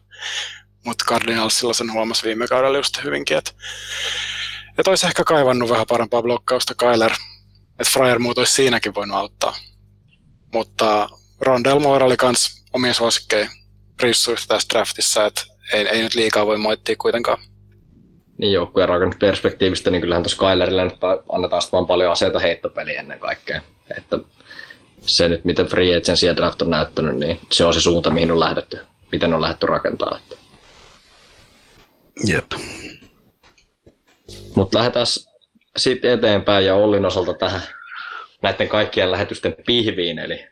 [0.85, 3.51] mutta Cardinalsilla sen huomasi viime kaudella just hyvinkin, että,
[4.77, 7.11] että olisi ehkä kaivannut vähän parempaa blokkausta Kyler,
[7.79, 9.57] että Fryer muut olisi siinäkin voinut auttaa.
[10.53, 11.09] Mutta
[11.41, 13.49] Rondell Moore oli myös omia suosikkeja
[14.47, 15.41] tässä draftissa, että
[15.73, 17.37] ei, ei nyt liikaa voi moittia kuitenkaan
[18.39, 20.97] niin joukkueen perspektiivistä, niin kyllähän tuossa Kylerille nyt
[21.29, 23.61] annetaan vaan paljon aseita heittopeliä ennen kaikkea.
[23.97, 24.19] Että
[25.01, 28.31] se nyt, miten free agency ja draft on näyttänyt, niin se on se suunta, mihin
[28.31, 28.79] on lähdetty,
[29.11, 30.21] miten on lähdetty rakentamaan.
[32.25, 32.51] Jep.
[34.55, 35.05] Mutta lähdetään
[35.77, 37.61] sitten eteenpäin ja Ollin osalta tähän
[38.41, 40.47] näiden kaikkien lähetysten pihviin, eli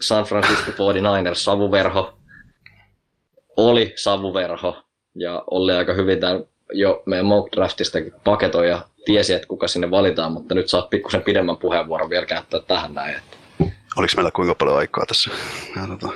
[0.00, 2.18] San Francisco 49ers savuverho
[3.56, 4.85] oli savuverho,
[5.16, 9.90] ja oli aika hyvin tämän jo meidän mock draftistakin paketoi ja tiesi, että kuka sinne
[9.90, 13.16] valitaan, mutta nyt saat pikkusen pidemmän puheenvuoron vielä käyttää tähän näin.
[13.16, 13.36] Että...
[13.96, 15.30] Oliko meillä kuinka paljon aikaa tässä?
[15.88, 16.08] Tota...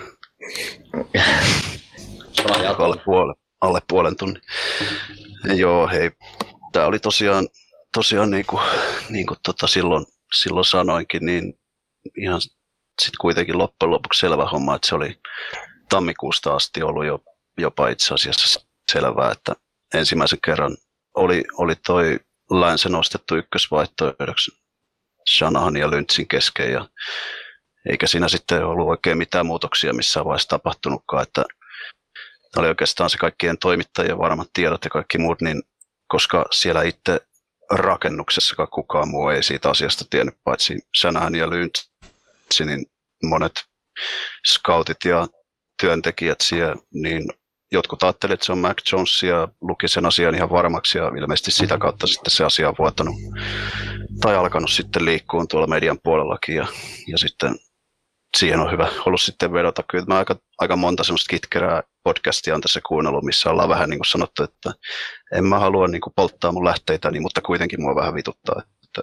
[2.78, 4.42] alle, puolen, alle puolen tunnin.
[5.54, 6.10] Joo, hei,
[6.72, 7.48] tämä oli tosiaan,
[7.94, 8.62] tosiaan niin kuin,
[9.08, 11.58] niin kuin tota silloin, silloin sanoinkin, niin
[12.18, 15.18] ihan sitten kuitenkin loppujen lopuksi selvä homma, että se oli
[15.88, 17.18] tammikuusta asti ollut jo
[17.58, 19.52] jopa itse asiassa selvää, että
[19.94, 20.76] ensimmäisen kerran
[21.14, 24.50] oli, oli toi Länse nostettu ykkösvaihtoehdoksi
[25.36, 26.88] Shanahan ja Lynchin kesken ja
[27.90, 31.44] eikä siinä sitten ollut oikein mitään muutoksia missään vaiheessa tapahtunutkaan, että
[32.56, 35.62] oli oikeastaan se kaikkien toimittajien varmat tiedot ja kaikki muut, niin
[36.08, 37.20] koska siellä itse
[37.70, 41.90] rakennuksessa kukaan muu ei siitä asiasta tiennyt, paitsi Shanahan ja Lynch,
[42.60, 42.86] niin
[43.22, 43.52] monet
[44.48, 45.26] scoutit ja
[45.80, 47.24] työntekijät siellä, niin
[47.72, 51.50] jotkut ajattelivat, että se on Mac Jones ja luki sen asian ihan varmaksi ja ilmeisesti
[51.50, 53.14] sitä kautta sitten se asia on vuotanut
[54.20, 56.66] tai alkanut sitten liikkua tuolla median puolellakin ja,
[57.06, 57.54] ja sitten
[58.36, 59.82] siihen on hyvä ollut sitten vedota.
[59.90, 63.98] Kyllä mä aika, aika monta semmoista kitkerää podcastia on tässä kuunnellut, missä ollaan vähän niin
[63.98, 64.72] kuin sanottu, että
[65.32, 68.62] en mä halua niin kuin polttaa mun lähteitäni, mutta kuitenkin mua vähän vituttaa.
[68.84, 69.02] Että,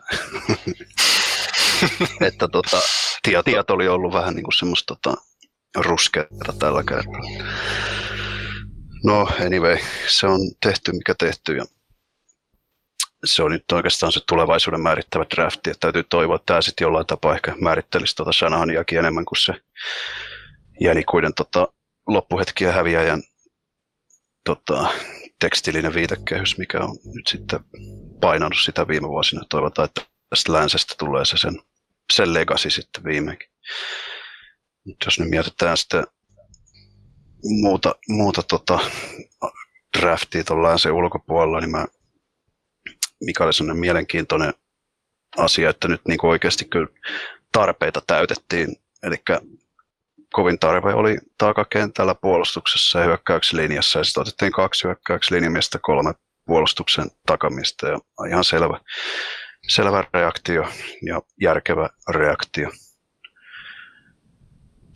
[2.27, 2.81] että tota,
[3.23, 5.21] tiet, tiet oli ollut vähän niin kuin semmoista tota,
[5.75, 7.21] ruskeata tällä kertaa.
[9.03, 11.65] No anyway, se on tehty mikä tehty ja
[13.25, 17.05] se on nyt oikeastaan se tulevaisuuden määrittävä drafti, että täytyy toivoa, että tämä sitten jollain
[17.05, 19.53] tapaa ehkä määrittelisi tuota Shanahaniakin enemmän kuin se
[20.81, 21.67] jänikuiden tota,
[22.07, 23.23] loppuhetkiä häviäjän
[24.45, 24.89] tota,
[25.39, 27.59] tekstiilinen viitekehys, mikä on nyt sitten
[28.21, 29.41] painanut sitä viime vuosina.
[29.49, 31.61] Toivotaan, että tästä länsestä tulee se sen,
[32.13, 33.49] sen legacy sitten viimeinkin.
[34.85, 36.03] Nyt jos nyt mietitään sitten
[37.49, 38.79] muuta, muuta tota,
[39.99, 41.85] draftia tuon länsen ulkopuolella, niin mä
[43.23, 44.53] mikä oli sellainen mielenkiintoinen
[45.37, 46.87] asia, että nyt niin oikeasti kyllä
[47.51, 48.75] tarpeita täytettiin.
[49.03, 49.15] Eli
[50.33, 56.13] kovin tarve oli takakentällä puolustuksessa ja hyökkäykslinjassa ja sitten otettiin kaksi hyökkäykslinjamiestä, kolme
[56.45, 58.79] puolustuksen takamista ja ihan selvä,
[59.67, 60.69] selvä reaktio
[61.01, 62.69] ja järkevä reaktio.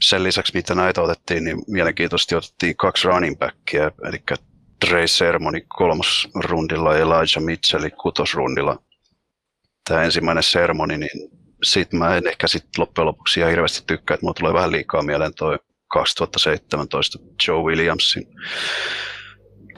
[0.02, 4.24] Sen lisäksi, mitä näitä otettiin, niin mielenkiintoisesti otettiin kaksi running backia, eli
[4.86, 8.84] Trey Sermoni kolmosrundilla ja Elijah Mitchell kutosrundilla.
[9.90, 11.32] Tämä ensimmäinen Sermoni, niin
[11.64, 15.02] siitä mä en ehkä sit loppujen lopuksi ihan hirveästi tykkää, että mulla tulee vähän liikaa
[15.04, 18.28] mieleen toi 2017 Joe Williamsin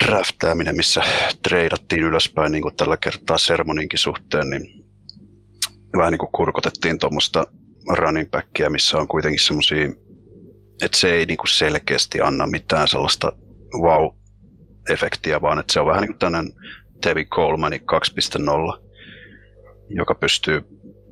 [0.05, 1.01] draftaaminen, missä
[1.43, 4.85] treidattiin ylöspäin niin kuin tällä kertaa Sermoninkin suhteen, niin
[5.97, 7.47] vähän niin kuin kurkotettiin tuommoista
[7.89, 9.87] running backia, missä on kuitenkin semmoisia,
[10.81, 13.31] että se ei niin kuin selkeästi anna mitään sellaista
[13.81, 14.09] wow
[14.89, 16.53] efektiä, vaan että se on vähän niin kuin
[17.01, 18.83] Tevi Coleman 2.0,
[19.89, 20.61] joka pystyy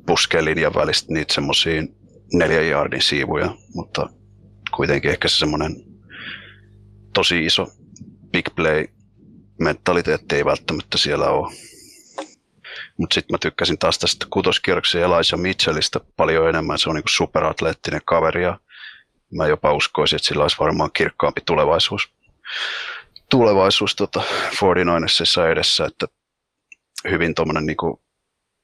[0.06, 1.82] puskemaan linjan välistä niitä semmoisia
[2.32, 4.08] neljän jaardin siivuja, mutta
[4.76, 5.76] kuitenkin ehkä se semmoinen
[7.14, 7.66] tosi iso
[8.32, 8.86] big play
[9.60, 11.52] mentaliteetti ei välttämättä siellä ole.
[12.96, 16.78] Mutta sitten mä tykkäsin taas tästä kutoskierroksen Elijah Mitchellistä paljon enemmän.
[16.78, 18.58] Se on niinku superatleettinen kaveri ja
[19.36, 22.12] mä jopa uskoisin, että sillä olisi varmaan kirkkaampi tulevaisuus
[23.32, 24.22] tulevaisuus tota
[24.62, 26.06] 49 edessä, että
[27.10, 27.76] hyvin tuommoinen niin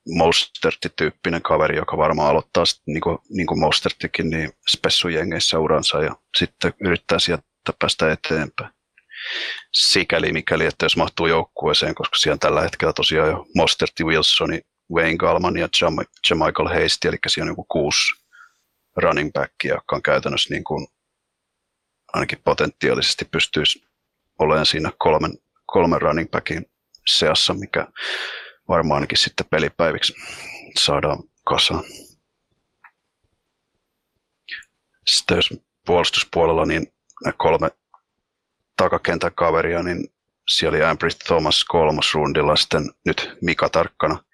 [0.09, 6.16] Mostertti-tyyppinen kaveri, joka varmaan aloittaa sit, niin kuin, niin kuin Mosterttikin, niin spessujengeissä uransa ja
[6.38, 7.44] sitten yrittää sieltä
[7.78, 8.70] päästä eteenpäin.
[9.72, 14.61] Sikäli mikäli, että jos mahtuu joukkueeseen, koska siellä tällä hetkellä tosiaan jo Mostertti, Wilsoni,
[14.94, 15.68] Wayne Gallman ja
[16.31, 18.27] Jamichael Hasty, eli siellä on niin kuusi
[19.02, 20.87] running backia, jotka on käytännössä niin kuin
[22.12, 23.88] ainakin potentiaalisesti pystyisi
[24.38, 26.66] olen siinä kolmen, kolmen running backin
[27.06, 27.87] seassa, mikä
[28.68, 30.14] varmaan ainakin sitten pelipäiviksi
[30.78, 31.84] saadaan kasaan.
[35.06, 35.54] Sitten jos
[35.87, 36.92] puolustuspuolella, niin
[37.24, 37.70] ne kolme
[38.76, 40.08] takakentän kaveria, niin
[40.48, 44.24] siellä oli Ambry Thomas kolmosrundilla, sitten nyt Mika Tarkkana,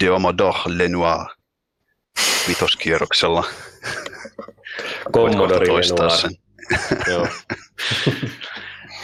[0.00, 1.26] Deomodo Lenoir
[2.48, 3.44] vitoskierroksella.
[5.14, 6.30] Commodore Lenoir.
[7.10, 7.28] Joo.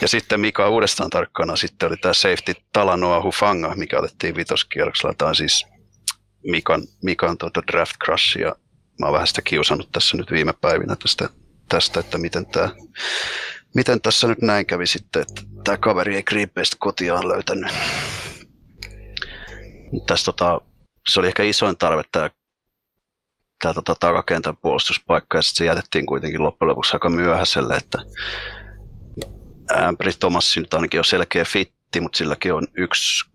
[0.00, 5.14] Ja sitten Mika uudestaan tarkkana sitten oli tämä safety Talanoa Hufanga, mikä otettiin vitoskierroksella.
[5.14, 5.66] Tämä on siis
[6.46, 8.57] Mikan, Mikan tuota draft crush ja
[9.00, 11.29] mä oon vähän sitä kiusannut tässä nyt viime päivinä tästä,
[11.68, 12.70] tästä että miten, tämä,
[13.74, 17.72] miten tässä nyt näin kävi sitten, että tämä kaveri ei Greenpeistä kotiaan löytänyt.
[20.07, 20.61] Tässä tota,
[21.09, 22.31] se oli ehkä isoin tarve tämä
[23.62, 27.98] tämä tota, takakentän puolustuspaikka ja sitten se jätettiin kuitenkin loppujen lopuksi aika myöhäiselle, että
[29.76, 33.30] Ämpri Thomasin nyt ainakin on selkeä fitti, mutta silläkin on yksi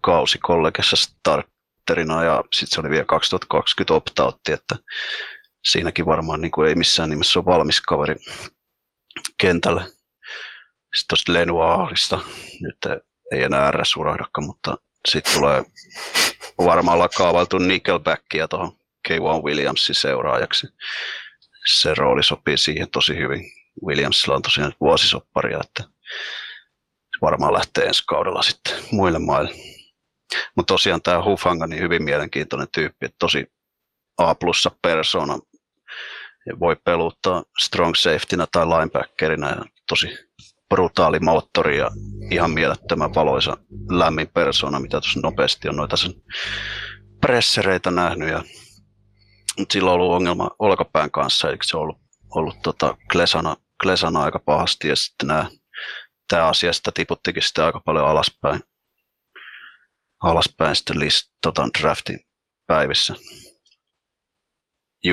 [0.00, 4.76] kausi kollegessa starterina ja sitten se oli vielä 2020 optautti, että
[5.64, 8.14] siinäkin varmaan niin kuin ei missään nimessä ole valmis kaveri
[9.38, 9.82] kentälle.
[9.84, 12.18] Sitten tuosta Lenoirista,
[12.60, 13.00] nyt
[13.32, 13.94] ei enää RS
[14.40, 14.76] mutta
[15.08, 15.64] sitten tulee
[16.58, 18.72] varmaan kaavailtu Nickelbackia tuohon
[19.08, 20.66] K1 Williamsin seuraajaksi.
[21.66, 23.52] Se rooli sopii siihen tosi hyvin.
[23.86, 25.84] Williamsilla on tosiaan vuosisopparia, että
[27.22, 29.54] varmaan lähtee ensi kaudella sitten muille maille.
[30.56, 33.52] Mutta tosiaan tämä Hufanga, niin hyvin mielenkiintoinen tyyppi, että tosi,
[34.18, 35.38] A plussa persona.
[36.60, 40.08] Voi peluttaa strong safetynä tai linebackerina ja tosi
[40.68, 41.90] brutaali moottori ja
[42.30, 43.56] ihan mielettömän valoisa
[43.90, 46.14] lämmin persona, mitä tuossa nopeasti on noita sen
[47.20, 48.28] pressereitä nähnyt.
[48.28, 48.44] Ja,
[49.58, 51.98] mutta sillä on ollut ongelma olkapään kanssa, eli se on ollut,
[52.34, 55.50] ollut tota Klesana, Klesana aika pahasti ja sitten nämä,
[56.28, 58.60] tämä asia sitä tiputtikin sitä aika paljon alaspäin,
[60.22, 62.20] alaspäin sitten list, tota, draftin
[62.66, 63.14] päivissä.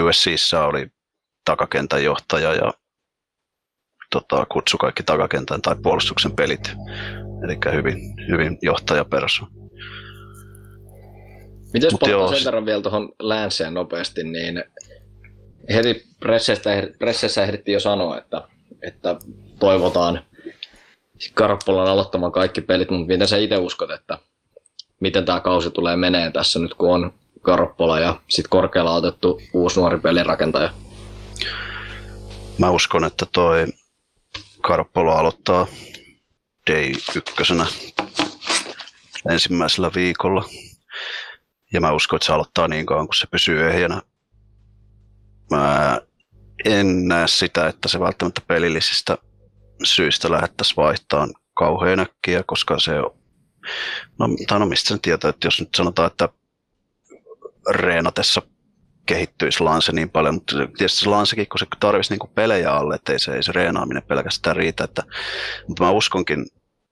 [0.02, 0.88] USCissä oli
[1.46, 2.74] takakentän johtaja ja
[4.10, 6.72] tota, kutsu kaikki takakentän tai puolustuksen pelit.
[7.44, 7.98] Eli hyvin,
[8.32, 9.46] hyvin johtajaperso.
[11.74, 14.64] Miten joo, sen verran vielä tuohon länseen nopeasti, niin
[15.74, 18.42] heti pressestä, pressessä ehdittiin jo sanoa, että,
[18.82, 19.16] että
[19.60, 20.26] toivotaan
[21.34, 24.18] Karappolan aloittamaan kaikki pelit, mutta miten sä itse uskot, että
[25.00, 29.80] miten tämä kausi tulee meneen tässä nyt, kun on Karoppola ja sitten korkealla otettu uusi
[29.80, 30.70] nuori pelirakentaja?
[32.58, 33.68] Mä uskon, että toi
[34.62, 35.68] Karpolo aloittaa
[36.72, 37.66] day ykkösenä
[39.32, 40.50] ensimmäisellä viikolla.
[41.74, 44.02] Ja mä uskon, että se aloittaa niin kauan, kun se pysyy ehjänä.
[45.52, 45.98] Mä
[46.66, 49.18] en näe sitä, että se välttämättä pelillisistä
[49.84, 53.12] syistä lähettäisiin vaihtaa kauhean äkkiä, koska se on,
[54.20, 56.30] no, tai no mistä sen tietää, että jos nyt sanotaan, että
[57.70, 58.42] reenatessa
[59.06, 63.14] kehittyisi Lance niin paljon, mutta tietysti se Lancekin, kun se tarvitsisi niin pelejä alle, että
[63.14, 64.84] ei se, ei se reenaaminen pelkästään riitä.
[64.84, 65.04] Että,
[65.68, 66.46] mutta mä uskonkin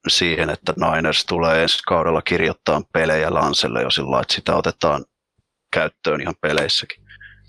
[0.07, 5.05] siihen, että Niners tulee ensi kaudella kirjoittaa pelejä Lancelle jo sillä että sitä otetaan
[5.71, 7.03] käyttöön ihan peleissäkin.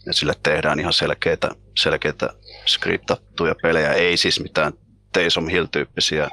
[0.07, 2.31] Ja sille tehdään ihan selkeitä, selkeitä
[2.67, 4.73] skriptattuja pelejä, ei siis mitään
[5.13, 6.31] Taysom Hill-tyyppisiä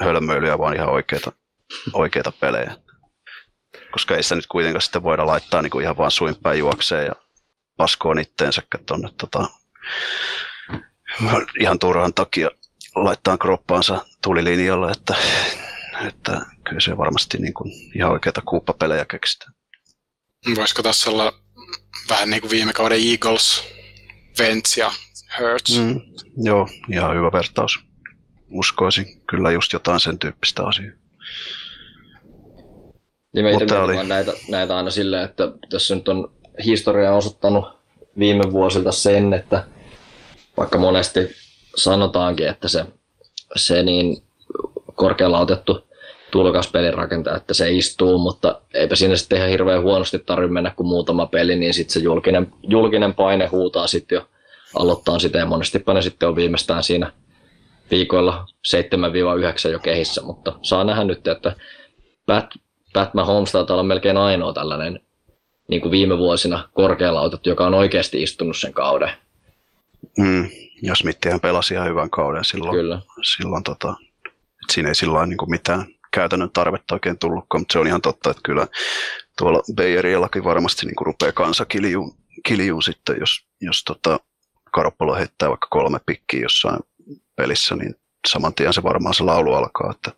[0.00, 1.32] hölmöilyjä, vaan ihan oikeita,
[1.92, 2.76] oikeita pelejä
[3.90, 7.12] koska ei sitä nyt kuitenkaan sitten voida laittaa niin kuin ihan vaan suinpäin juokseen ja
[7.76, 9.48] paskoon itteensäkään tuonne tota,
[11.60, 12.50] ihan turhan takia
[12.94, 15.14] laittaa kroppaansa tulilinjalle, että,
[16.08, 19.52] että kyllä se varmasti niin kuin ihan oikeita kuuppapelejä keksitään.
[20.56, 21.32] Voisiko tässä olla
[22.08, 23.64] vähän niin kuin viime kauden Eagles,
[24.38, 24.92] Vents ja
[25.38, 25.78] Hurts?
[25.78, 26.00] Mm,
[26.44, 27.78] joo, ihan hyvä vertaus.
[28.50, 30.92] Uskoisin kyllä just jotain sen tyyppistä asiaa.
[33.34, 36.32] Niin mä itse oli- näitä, näitä aina silleen, että tässä nyt on
[36.64, 37.64] historia osoittanut
[38.18, 39.66] viime vuosilta sen, että
[40.56, 41.20] vaikka monesti
[41.78, 42.86] sanotaankin, että se,
[43.56, 44.22] se niin
[44.94, 45.88] korkealla otettu
[46.30, 50.86] tulkaspelin rakentaja, että se istuu, mutta eipä siinä sitten ihan hirveän huonosti tarvitse mennä kuin
[50.86, 54.28] muutama peli, niin sitten se julkinen, julkinen paine huutaa sitten jo
[54.74, 57.12] aloittaa sitä ja monestipa ne sitten on viimeistään siinä
[57.90, 58.46] viikoilla
[59.68, 61.56] 7-9 jo kehissä, mutta saa nähdä nyt, että
[62.26, 62.46] Pat,
[62.92, 65.00] Pat Mahomes taitaa olla melkein ainoa tällainen
[65.68, 69.10] niin kuin viime vuosina korkealla otettu, joka on oikeasti istunut sen kauden.
[70.18, 70.48] Mm,
[70.82, 72.76] ja Smithihän pelasi ihan hyvän kauden silloin.
[72.76, 73.00] Kyllä.
[73.36, 73.94] silloin tota,
[74.26, 78.30] että siinä ei sillä niin mitään käytännön tarvetta oikein tullutkaan, mutta se on ihan totta,
[78.30, 78.66] että kyllä
[79.38, 84.20] tuolla Bayerillakin varmasti niin rupeaa kansa kiljuun, kiljuun sitten, jos, jos tota
[84.72, 86.78] Karoppolo heittää vaikka kolme pikkiä jossain
[87.36, 87.94] pelissä, niin
[88.28, 89.90] saman tien se varmaan se laulu alkaa.
[89.90, 90.12] Että,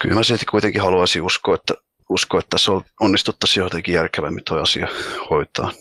[0.00, 1.74] kyllä mä silti kuitenkin haluaisin uskoa, että,
[2.08, 4.88] uskoa, että tässä on- onnistuttaisiin jotenkin järkevämmin tuo asia
[5.30, 5.72] hoitaa.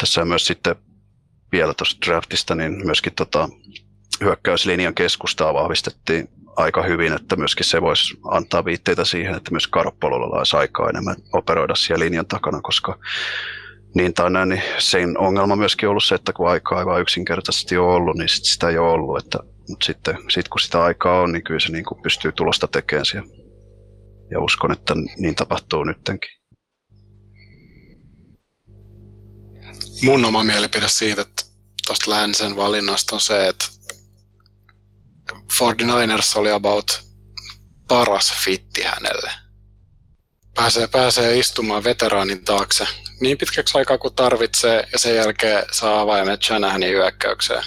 [0.00, 0.76] Tässä myös sitten
[1.52, 3.48] vielä tuosta draftista, niin myöskin tota,
[4.20, 10.38] hyökkäyslinjan keskustaa vahvistettiin aika hyvin, että myöskin se voisi antaa viitteitä siihen, että myös Karoppololla
[10.38, 12.98] olisi aikaa enemmän operoida siellä linjan takana, koska
[13.94, 17.76] niin tai näin, niin sen ongelma myöskin ollut se, että kun aikaa ei vaan yksinkertaisesti
[17.76, 19.24] ole ollut, niin sit sitä ei ole ollut.
[19.24, 19.38] Että,
[19.68, 23.06] mutta sitten sit kun sitä aikaa on, niin kyllä se niin kuin pystyy tulosta tekemään
[23.06, 23.28] siellä.
[24.30, 26.30] Ja uskon, että niin tapahtuu nyttenkin.
[30.02, 31.42] Mun oma mielipide siitä, että
[31.86, 33.64] tuosta Länsen valinnasta on se, että
[35.32, 37.00] 49ers oli about
[37.88, 39.30] paras fitti hänelle.
[40.54, 42.86] Pääsee, pääsee istumaan veteraanin taakse
[43.20, 47.62] niin pitkäksi aikaa kuin tarvitsee ja sen jälkeen saa avaimet Shanahanin hyökkäykseen.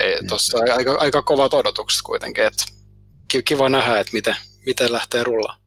[0.00, 2.64] Ei, tossa on aika, aika kovat odotukset kuitenkin, että
[3.28, 4.36] ki- kiva nähdä, että miten,
[4.66, 5.58] miten lähtee rullaan.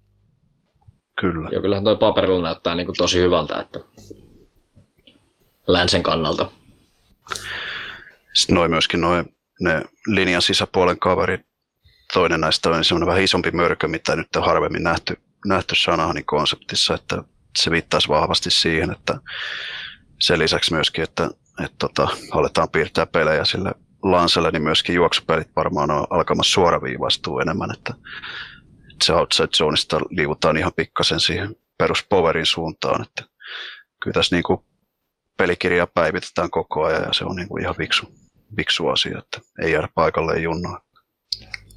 [1.22, 1.50] Kyllä.
[1.52, 3.80] Ja kyllähän toi paperilla näyttää niin kuin tosi hyvältä, että
[5.74, 6.52] länsen kannalta.
[8.34, 11.42] Sitten noin myöskin noin ne linjan sisäpuolen kaverit.
[12.14, 16.94] Toinen näistä on semmoinen vähän isompi mörkö, mitä nyt on harvemmin nähty, nähty Shanahanin konseptissa,
[16.94, 17.24] että
[17.58, 19.20] se viittaisi vahvasti siihen, että
[20.20, 21.30] sen lisäksi myöskin, että,
[21.64, 23.72] että tota, aletaan piirtää pelejä sille
[24.04, 27.94] Lanselle, niin myöskin juoksupelit varmaan on alkamassa suoraviivaistua enemmän, että,
[29.04, 33.02] se outside zoneista liivutaan ihan pikkasen siihen peruspowerin suuntaan.
[33.02, 33.24] Että
[34.04, 34.60] kyllä tässä niin kuin
[35.40, 38.06] pelikirjaa päivitetään koko ajan ja se on niin kuin ihan viksu,
[38.58, 40.82] viksu asia, että ei jäädä paikalle junnoa.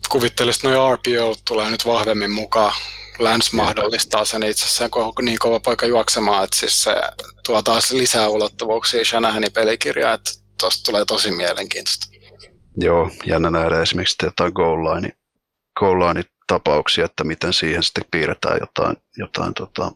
[0.08, 2.72] Kuvittelisit, että nuo RPO tulee nyt vahvemmin mukaan.
[3.18, 4.88] Lance mahdollistaa sen itse asiassa
[5.22, 6.94] niin kova paikka juoksemaan, että siis se
[7.46, 12.06] tuo taas lisää ulottuvuuksia Shanahanin pelikirjaa, että tuosta tulee tosi mielenkiintoista.
[12.76, 15.12] Joo, jännä nähdä esimerkiksi jotain goal line,
[15.78, 19.92] goal line tapauksia, että miten siihen sitten piirretään jotain, jotain tota,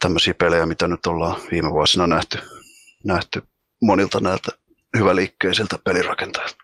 [0.00, 2.38] tämmöisiä pelejä, mitä nyt ollaan viime vuosina nähty,
[3.04, 3.42] nähty
[3.82, 4.52] monilta näiltä
[4.98, 6.56] hyväliikkeisiltä pelirakentajilta.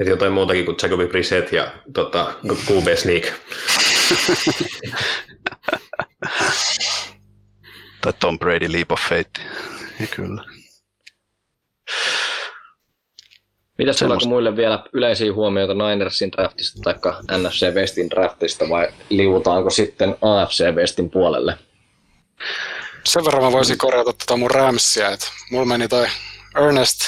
[0.00, 3.24] Että jotain muutakin kuin Jacobi Brissett ja tota, QB Sneak.
[8.00, 9.30] tai Tom Brady Leap of Fate.
[10.00, 10.44] Ja kyllä.
[13.78, 16.94] Mitä sulla on muille vielä yleisiä huomioita Ninersin draftista tai
[17.38, 21.58] NFC Westin draftista vai liuutaanko sitten AFC Westin puolelle?
[23.04, 26.06] Sen verran mä voisin korjata tota mun Ramsia, että mulla meni toi
[26.56, 26.98] Ernest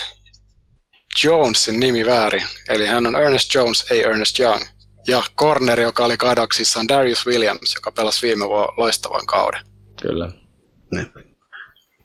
[1.25, 2.43] Jonesin nimi väärin.
[2.69, 4.65] Eli hän on Ernest Jones, ei Ernest Young.
[5.07, 9.65] Ja corneri, joka oli kadoksissa, on Darius Williams, joka pelasi viime vuonna loistavan kauden.
[10.03, 10.29] Kyllä.
[10.93, 11.13] Niin.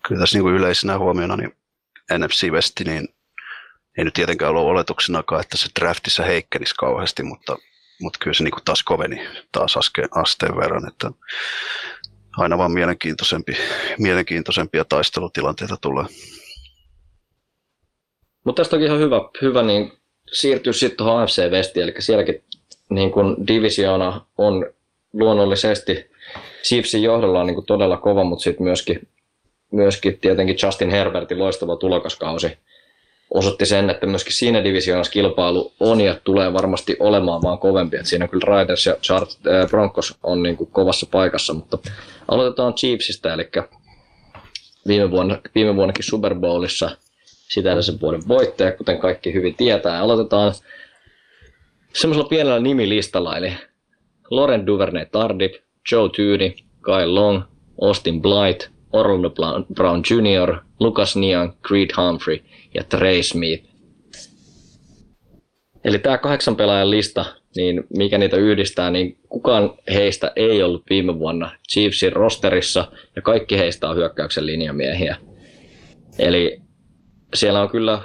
[0.07, 1.57] Kyllä tässä niin yleisenä huomiona niin
[2.17, 3.07] NFC West, niin
[3.97, 7.57] ei nyt tietenkään ollut oletuksenakaan, että se draftissa heikkenisi kauheasti, mutta,
[8.01, 11.11] mutta kyllä se niin kuin taas koveni taas aske, asteen verran, että
[12.37, 13.57] aina vaan mielenkiintoisempi,
[13.99, 16.05] mielenkiintoisempia taistelutilanteita tulee.
[18.43, 19.93] Mutta tästä onkin ihan hyvä, hyvä niin
[20.31, 22.43] siirtyä sitten tuohon AFC Westiin, eli sielläkin
[22.89, 24.65] niin kun divisioona on
[25.13, 26.09] luonnollisesti
[26.63, 29.07] Chiefsin johdolla on niin todella kova, mutta sitten myöskin,
[29.71, 32.57] myöskin tietenkin Justin Herbertin loistava tulokaskausi
[33.31, 37.97] osoitti sen, että myöskin siinä divisioonassa kilpailu on ja tulee varmasti olemaan vaan kovempi.
[37.97, 41.77] Et siinä kyllä Raiders ja Chart, äh, Broncos on niin kuin kovassa paikassa, mutta
[42.27, 43.49] aloitetaan Chiefsistä, eli
[44.87, 49.99] viime, vuonna, viime vuonnakin Super Bowlissa sitä edellisen vuoden voittaja, kuten kaikki hyvin tietää.
[49.99, 50.53] Aloitetaan
[51.93, 53.53] semmoisella pienellä nimilistalla, eli
[54.29, 55.53] Loren Duvernay Tardip,
[55.91, 57.43] Joe Tyyni, Kyle Long,
[57.81, 59.31] Austin Blight, Orlando
[59.73, 62.39] Brown Jr., Lucas Niang, Creed Humphrey
[62.73, 63.69] ja Trey Smith.
[65.83, 67.25] Eli tämä kahdeksan pelaajan lista,
[67.55, 73.57] niin mikä niitä yhdistää, niin kukaan heistä ei ollut viime vuonna Chiefsin rosterissa ja kaikki
[73.57, 75.15] heistä on hyökkäyksen linjamiehiä.
[76.19, 76.61] Eli
[77.33, 78.01] siellä on kyllä,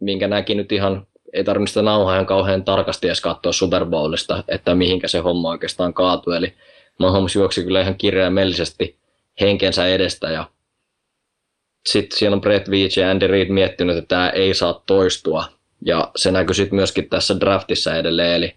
[0.00, 4.44] minkä näki nyt ihan, ei tarvitse sitä nauhaa ihan kauhean tarkasti edes katsoa Super Bowlista,
[4.48, 6.36] että mihinkä se homma oikeastaan kaatui.
[6.36, 6.54] Eli
[6.98, 8.98] Mahomes juoksi kyllä ihan kirjaimellisesti
[9.40, 10.50] henkensä edestä ja
[11.86, 15.44] sitten siellä on Brett Veach ja Andy Reid miettinyt, että tämä ei saa toistua.
[15.84, 18.54] Ja se näkyy sitten myöskin tässä draftissa edelleen, eli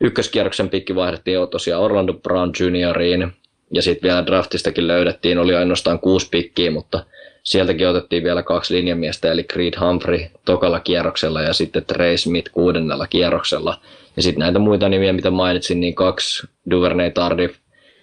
[0.00, 3.32] ykköskierroksen pikki vaihdettiin jo tosiaan Orlando Brown Junioriin,
[3.72, 7.04] ja sitten vielä draftistakin löydettiin, oli ainoastaan kuusi pikkiä, mutta
[7.42, 13.06] sieltäkin otettiin vielä kaksi linjamiestä, eli Creed Humphrey tokalla kierroksella ja sitten Trey Smith kuudennella
[13.06, 13.80] kierroksella.
[14.16, 17.56] Ja sitten näitä muita nimiä, mitä mainitsin, niin kaksi Duvernay Tardif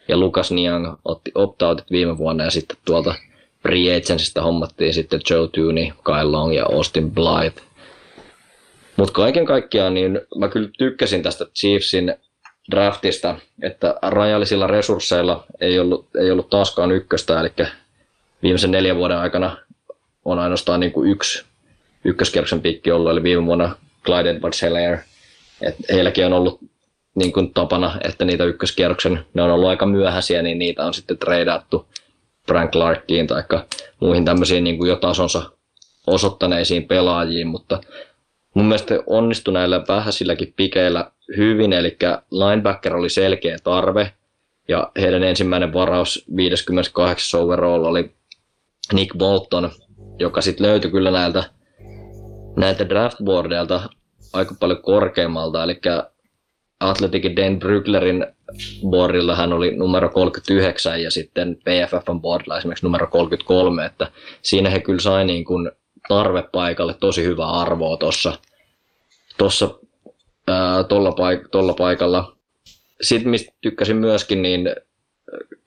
[0.10, 3.16] ja Lucas Niang otti opt viime vuonna ja sitten tuolta
[3.62, 7.62] free agentsista hommattiin sitten Joe Tooney, Kyle Long ja Austin Blythe.
[8.98, 12.16] Mutta kaiken kaikkiaan niin mä kyllä tykkäsin tästä Chiefsin
[12.72, 17.52] draftista, että rajallisilla resursseilla ei ollut, ei ollut taaskaan ykköstä, eli
[18.44, 19.58] viimeisen neljän vuoden aikana
[20.26, 21.46] on ainoastaan niin kuin yksi
[22.04, 24.62] ykköskierroksen pikki ollut, eli viime vuonna Clyde edwards
[25.92, 26.60] heilläkin on ollut
[27.20, 31.18] niin kuin tapana, että niitä ykköskierroksen, ne on ollut aika myöhäisiä, niin niitä on sitten
[31.18, 31.88] treidattu
[32.48, 33.44] Frank Clarkiin tai
[34.00, 35.42] muihin tämmöisiin niin kuin jo tasonsa
[36.08, 37.82] osoittaneisiin pelaajiin, mutta
[38.54, 41.98] mun mielestä onnistui näillä vähäisilläkin pikeillä hyvin, eli
[42.32, 44.14] linebacker oli selkeä tarve,
[44.68, 48.12] ja heidän ensimmäinen varaus 58 overall oli
[48.94, 49.72] Nick Bolton,
[50.20, 51.44] joka sitten löytyi kyllä näiltä,
[52.58, 53.90] näiltä draftboardeilta
[54.34, 55.82] aika paljon korkeammalta, eli
[56.80, 58.26] Atleticin Dan Bruglerin
[58.90, 64.12] boardilla hän oli numero 39 ja sitten PFFn boardilla esimerkiksi numero 33, että
[64.42, 65.72] siinä he kyllä sai niin kuin
[66.08, 68.40] tarvepaikalle tosi hyvää arvoa tuossa
[69.38, 69.80] tossa,
[70.88, 72.36] tuolla paik- paikalla.
[73.02, 74.76] Sitten mistä tykkäsin myöskin, niin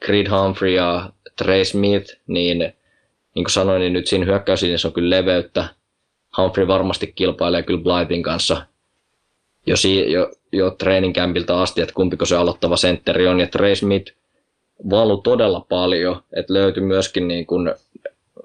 [0.04, 2.58] Creed Humphrey ja Trey Smith, niin
[3.34, 5.68] niin kuin sanoin, niin nyt siinä hyökkäyslinjassa on kyllä leveyttä.
[6.36, 8.66] Humphrey varmasti kilpailee kyllä Blythin kanssa
[9.66, 13.40] jo, si- jo, jo training campilta asti, että kumpiko se aloittava sentteri on.
[13.40, 14.12] Ja Trey Smith
[14.90, 17.74] valu todella paljon, että löytyi myöskin niin kuin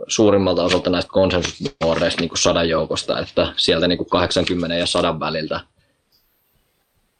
[0.07, 5.59] suurimmalta osalta näistä konsensusboardeista niin sadan joukosta, että sieltä niin kuin 80 ja 100 väliltä.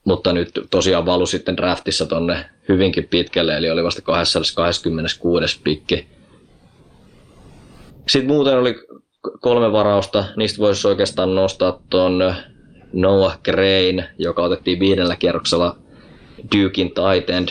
[0.06, 5.60] mutta nyt tosiaan valu sitten draftissa tonne hyvinkin pitkälle, eli oli vasta 226.
[5.64, 6.08] pikki.
[8.08, 8.76] Sitten muuten oli
[9.40, 12.36] kolme varausta, niistä voisi oikeastaan nostaa tuon
[12.94, 15.76] Noah Grain, joka otettiin viidellä kierroksella
[16.56, 17.50] Dukein tight end.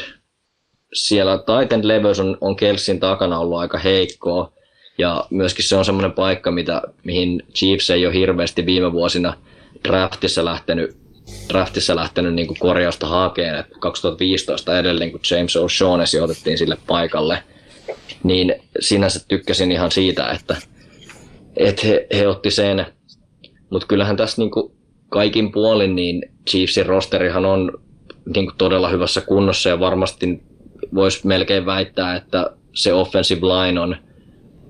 [0.94, 4.52] Siellä tight end leveys on, on Kelsin takana ollut aika heikkoa,
[4.98, 9.34] ja myöskin se on semmoinen paikka, mitä, mihin Chiefs ei ole hirveästi viime vuosina
[9.88, 10.96] draftissa lähtenyt,
[11.48, 13.54] draftissa lähtenyt niin kuin korjausta hakeen.
[13.54, 17.42] Et 2015 edelleen, kun James O'Shaughnessy otettiin sille paikalle,
[18.22, 20.56] niin sinänsä tykkäsin ihan siitä, että,
[21.56, 22.86] että he, he otti sen.
[23.70, 24.75] Mutta kyllähän tässä niin kuin
[25.16, 27.72] kaikin puolin niin Chiefsin rosterihan on
[28.34, 30.42] niin kuin todella hyvässä kunnossa ja varmasti
[30.94, 33.96] voisi melkein väittää, että se offensive line on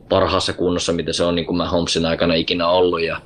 [0.08, 3.02] parhaassa kunnossa, mitä se on niin kuin Mahomesin aikana ikinä ollut.
[3.02, 3.20] Ja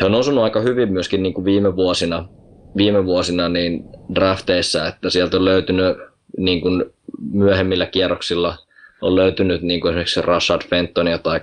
[0.00, 2.28] he on osunut aika hyvin myöskin niin kuin viime vuosina,
[2.76, 3.84] viime vuosina niin
[4.14, 5.96] drafteissa, että sieltä on löytynyt
[6.38, 6.84] niin kuin
[7.32, 8.56] myöhemmillä kierroksilla
[9.00, 11.40] on löytynyt niin kuin esimerkiksi Rashad Fentonia tai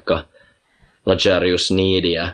[1.05, 2.27] Lajarius Needia.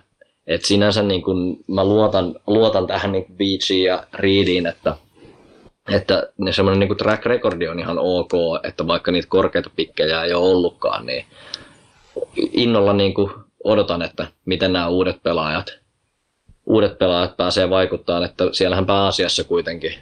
[0.48, 4.96] Et sinänsä niin kuin mä luotan, luotan tähän niin Beachiin ja Reediin, että,
[5.92, 8.32] että ne semmoinen niin track recordi on ihan ok,
[8.64, 11.26] että vaikka niitä korkeita pikkejä ei ole ollutkaan, niin
[12.36, 13.32] innolla niin kuin
[13.64, 15.80] odotan, että miten nämä uudet pelaajat,
[16.66, 19.94] uudet pelaajat pääsee vaikuttaa, että siellähän pääasiassa kuitenkin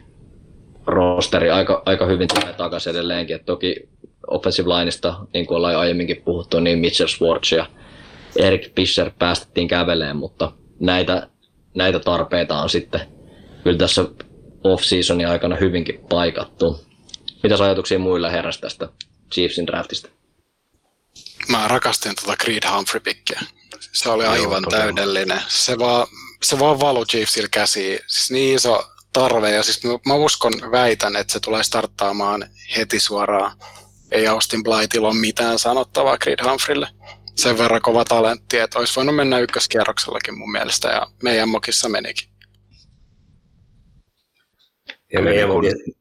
[0.88, 3.36] rosteri aika, aika hyvin tulee takaisin edelleenkin.
[3.36, 3.90] Et toki
[4.28, 7.66] offensive lineista, niin kuin ollaan aiemminkin puhuttu, niin Mitchell Schwartz ja
[8.40, 11.30] Erik Fischer päästettiin käveleen, mutta näitä,
[11.76, 13.02] näitä tarpeita on sitten
[13.64, 14.02] kyllä tässä
[14.64, 16.86] off-seasonin aikana hyvinkin paikattu.
[17.44, 18.90] Mitä ajatuksia muilla heräsi tästä
[19.34, 20.10] Chiefsin draftista?
[21.48, 23.42] Mä rakastin tuota Creed Humphrey-pikkiä.
[23.80, 25.42] Se oli aivan Joo, täydellinen.
[25.48, 26.08] Se vaan,
[26.44, 28.00] se vaan valu Chiefsillä käsiin.
[28.08, 28.84] Siis niin iso
[29.14, 32.46] tarve, ja siis mä uskon, väitän, että se tulee starttaamaan
[32.78, 33.58] heti suoraan.
[34.12, 36.88] Ei Austin Blytilla ole mitään sanottavaa Creed Humphreylle.
[37.42, 42.30] Sen verran kova talentti, että olisi voinut mennä ykköskierroksellakin mun mielestä, ja meidän mokissa menikin.
[45.14, 45.92] Ja meidän, mokissa,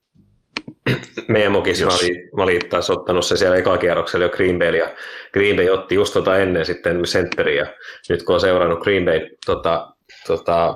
[1.28, 4.76] meidän mokissa mä, olin, mä olin taas ottanut se siellä eka kierroksella jo Green Bay,
[4.76, 4.94] ja
[5.32, 7.66] Green Bay otti just tota ennen sitten centeriä.
[8.08, 9.92] Nyt kun on seurannut Green Bay tota,
[10.26, 10.74] tota,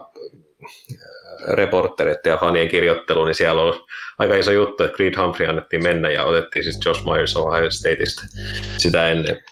[1.49, 3.87] reporterit ja fanien kirjoittelu, niin siellä on
[4.19, 8.23] aika iso juttu, että Creed Humphrey annettiin mennä ja otettiin siis Josh Myers Ohio Stateista
[8.77, 9.43] sitä ennen.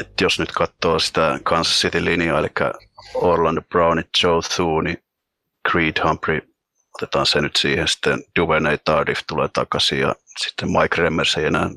[0.00, 2.48] Et jos nyt katsoo sitä Kansas City-linjaa, eli
[3.14, 5.04] Orlando Brownit, Joe Thune, niin
[5.70, 6.40] Creed Humphrey,
[6.94, 11.70] otetaan se nyt siihen, sitten Duvernay Tardif tulee takaisin ja sitten Mike Remmers ei enää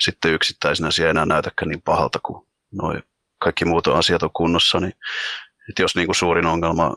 [0.00, 3.02] sitten yksittäisenä siellä enää näytäkään niin pahalta kuin noi
[3.38, 4.92] kaikki muut asiat on kunnossa, niin
[5.68, 6.94] että jos niin kuin suurin ongelma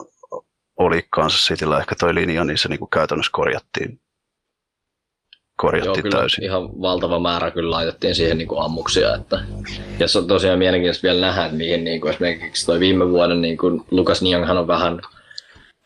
[0.78, 4.02] oli Kansas Cityllä ehkä toi linja, niin se niin kuin käytännössä korjattiin,
[5.62, 6.44] korjattiin Joo, kyllä täysin.
[6.44, 9.16] ihan valtava määrä kyllä laitettiin siihen niin kuin ammuksia.
[9.16, 9.40] Että,
[10.00, 13.42] ja se on tosiaan mielenkiintoista vielä nähdä, että mihin niin kuin esimerkiksi toi viime vuoden
[13.42, 15.02] niin kuin Lukas Nianghan on vähän,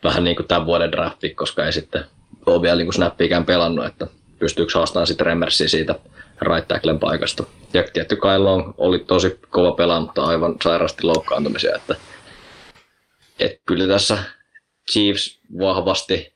[0.04, 2.04] vähän niin kuin tämän vuoden drafti, koska ei sitten
[2.46, 4.06] ole vielä niin snappiikään pelannut, että
[4.38, 5.94] pystyykö haastamaan sitten Remmersiä siitä
[6.42, 7.44] right tacklen paikasta.
[7.74, 11.96] Ja tietty Kyle oli tosi kova pelaa, mutta aivan sairaasti loukkaantumisia, että,
[13.38, 14.18] että kyllä tässä
[14.92, 16.34] Chiefs vahvasti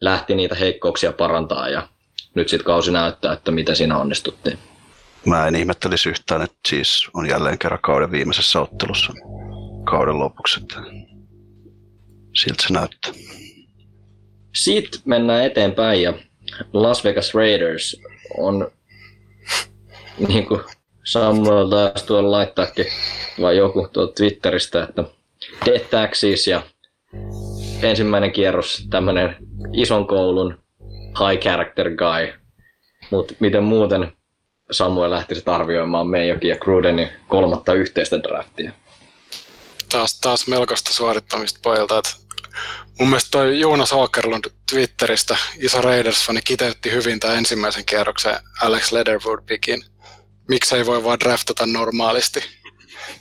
[0.00, 1.88] lähti niitä heikkouksia parantaa ja
[2.34, 4.58] nyt sitten kausi näyttää, että mitä siinä onnistuttiin.
[5.26, 9.12] Mä en ihmettelisi yhtään, että Chiefs on jälleen kerran kauden viimeisessä ottelussa
[9.84, 10.60] kauden lopuksi.
[10.60, 10.76] Että
[12.36, 13.12] siltä se näyttää.
[14.54, 16.14] Sitten mennään eteenpäin ja
[16.72, 18.00] Las Vegas Raiders
[18.38, 18.70] on
[20.28, 20.60] niin kuin
[21.04, 22.86] Samuel taas tuolla laittaakin
[23.40, 25.04] vai joku tuolta Twitteristä, että
[25.66, 26.62] Death Taxis ja
[27.82, 29.36] ensimmäinen kierros tämmöinen
[29.72, 30.61] ison koulun
[31.18, 32.32] high character guy.
[33.10, 34.12] Mutta miten muuten
[34.70, 38.72] Samuel lähtisi arvioimaan Meijokin ja Grudenin kolmatta yhteistä draftia?
[39.88, 41.98] Taas, taas melkoista suorittamista pojilta.
[41.98, 42.10] Että
[42.98, 49.84] mun mielestä toi Jonas Åkerlund Twitteristä, iso Raiders-fani, kiteytti hyvin tämän ensimmäisen kierroksen Alex Leatherwood-pikin.
[50.48, 52.40] Miksi ei voi vaan draftata normaalisti?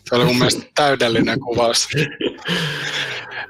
[0.09, 1.87] Se oli mun mielestä täydellinen kuvaus.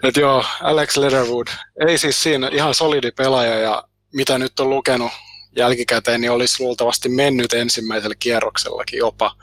[0.04, 1.48] Et joo, Alex Leatherwood.
[1.88, 3.84] Ei siis siinä ihan solidi pelaaja ja
[4.14, 5.12] mitä nyt on lukenut
[5.56, 9.36] jälkikäteen, niin olisi luultavasti mennyt ensimmäisellä kierroksellakin jopa.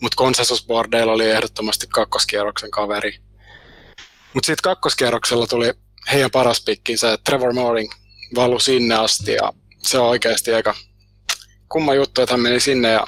[0.00, 3.18] Mutta konsensusbordeilla oli ehdottomasti kakkoskierroksen kaveri.
[4.34, 5.72] Mutta sitten kakkoskierroksella tuli
[6.12, 7.92] heidän paras pikkinsä, Trevor Mooring
[8.34, 10.74] valu sinne asti ja se on oikeasti aika
[11.68, 13.06] kumma juttu, että hän meni sinne ja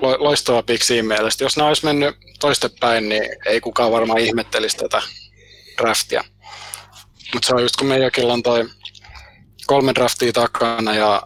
[0.00, 1.44] loistava pikki siinä mielessä.
[1.44, 5.02] Jos nämä olisi mennyt toistepäin, niin ei kukaan varmaan ihmettelisi tätä
[5.78, 6.24] draftia.
[7.34, 8.68] Mutta se on just kun meidänkin on toi
[9.70, 11.22] kolme draftia takana ja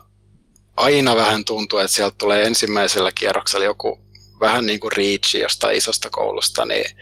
[0.76, 3.98] aina vähän tuntuu, että sieltä tulee ensimmäisellä kierroksella joku
[4.40, 6.96] vähän niin kuin reach jostain isosta koulusta, niin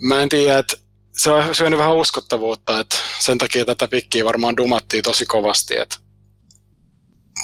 [0.00, 0.76] mä en tiedä, että
[1.18, 5.78] se on syönyt vähän uskottavuutta, että sen takia tätä pikkiä varmaan dumattiin tosi kovasti.
[5.78, 5.96] Että.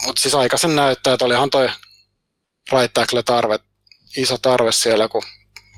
[0.06, 1.68] Mutta siis aika sen näyttää, että olihan toi
[2.72, 3.58] right tackle tarve,
[4.16, 5.22] iso tarve siellä, kun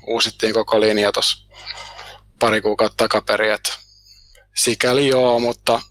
[0.07, 1.47] uusittiin koko linja tuossa
[2.39, 3.57] pari kuukautta takaperin.
[4.55, 5.81] Sikäli joo, mutta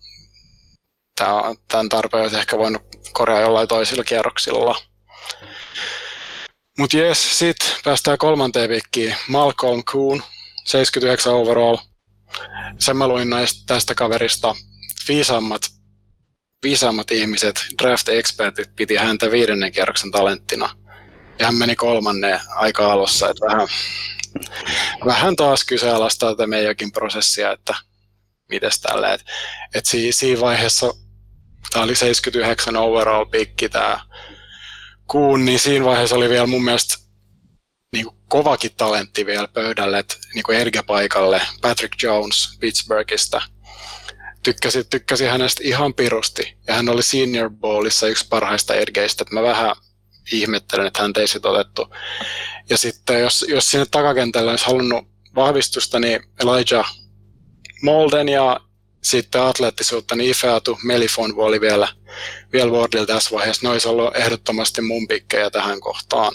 [1.68, 4.76] tämän tarpeen olisi ehkä voinut korjaa jollain toisilla kierroksilla.
[6.78, 9.16] Mutta jes, sitten päästään kolmanteen vikkiin.
[9.28, 10.22] Malcolm Kuhn,
[10.64, 11.76] 79 overall.
[12.78, 14.54] Sen mä luin näistä, tästä kaverista.
[15.08, 15.62] Viisaammat,
[16.62, 20.76] viisaammat ihmiset, draft-expertit, piti häntä viidennen kierroksen talenttina.
[21.38, 23.30] Ja hän meni kolmannen aika alussa.
[23.30, 23.68] Että vähän,
[25.04, 27.74] vähän taas kyseenalaistaa tätä meidänkin prosessia, että
[28.48, 29.12] mites tällä.
[29.12, 29.24] Et,
[29.74, 30.94] et siinä, siinä vaiheessa,
[31.72, 34.00] tämä oli 79 overall pikki tämä
[35.06, 36.94] kuun, niin siinä vaiheessa oli vielä mun mielestä
[37.92, 43.42] niin kuin kovakin talentti vielä pöydälle, että niin kuin paikalle Patrick Jones Pittsburghista.
[44.42, 49.42] Tykkäsin, tykkäsin hänestä ihan pirusti, ja hän oli Senior Bowlissa yksi parhaista ergeistä, että mä
[49.42, 49.76] vähän
[50.32, 51.94] ihmettelen, että hän ei sit otettu.
[52.70, 56.96] Ja sitten jos, jos sinne takakentällä olisi halunnut vahvistusta, niin Elijah
[57.82, 58.60] Molden ja
[59.02, 61.88] sitten atleettisuutta, niin Ifeatu Melifon oli vielä,
[62.52, 63.66] vielä Wardilla tässä vaiheessa.
[63.66, 66.32] Ne olisi ollut ehdottomasti mun pikkejä tähän kohtaan.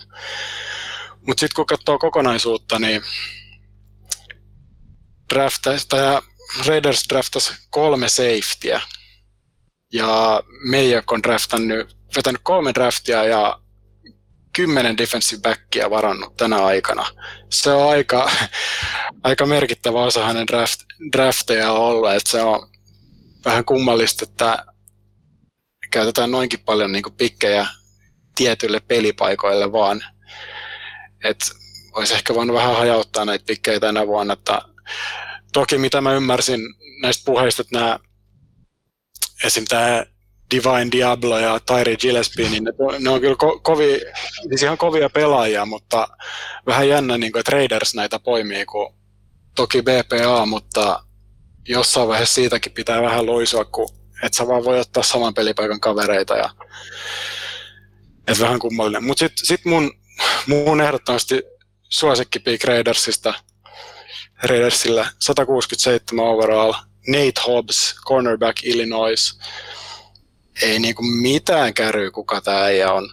[1.27, 3.01] Mutta sitten kun katsoo kokonaisuutta, niin
[5.33, 6.21] draftaista ja
[6.65, 8.81] Raiders draftas kolme safetyä.
[9.93, 13.59] Ja Meijak on draftannut, vetänyt kolme draftia ja
[14.57, 17.05] kymmenen defensive backia varannut tänä aikana.
[17.49, 18.31] Se on aika,
[19.23, 20.79] aika merkittävä osa hänen draft,
[21.11, 22.69] drafteja ollut, että se on
[23.45, 24.65] vähän kummallista, että
[25.91, 27.67] käytetään noinkin paljon niin pikkejä
[28.35, 30.03] tietyille pelipaikoille vaan.
[31.23, 31.37] Et
[31.93, 34.33] olisi ehkä voinut vähän hajauttaa näitä pikkejä tänä vuonna.
[34.33, 34.61] Että
[35.53, 36.61] toki mitä mä ymmärsin
[37.01, 37.99] näistä puheista, että nämä,
[39.43, 39.65] esim.
[39.69, 40.05] tämä
[40.51, 44.01] Divine Diablo ja Tyri Gillespie, niin ne, ne on kyllä ko- kovi,
[44.49, 46.07] siis ihan kovia pelaajia, mutta
[46.65, 48.93] vähän jännä, niin kuin, että Raiders näitä poimii, kun
[49.55, 51.03] toki BPA, mutta
[51.67, 53.89] jossain vaiheessa siitäkin pitää vähän luisua, kun
[54.23, 56.49] et sä vaan voi ottaa saman pelipaikan kavereita ja
[58.27, 59.03] et vähän kummallinen.
[59.03, 59.91] Mutta sitten sit mun,
[60.47, 61.43] mun ehdottomasti
[61.89, 63.33] suosikki Big Raidersista
[64.43, 66.73] Raidersillä 167 overall,
[67.07, 69.39] Nate Hobbs, cornerback Illinois.
[70.61, 73.09] Ei niinku mitään käry, kuka tämä äijä on.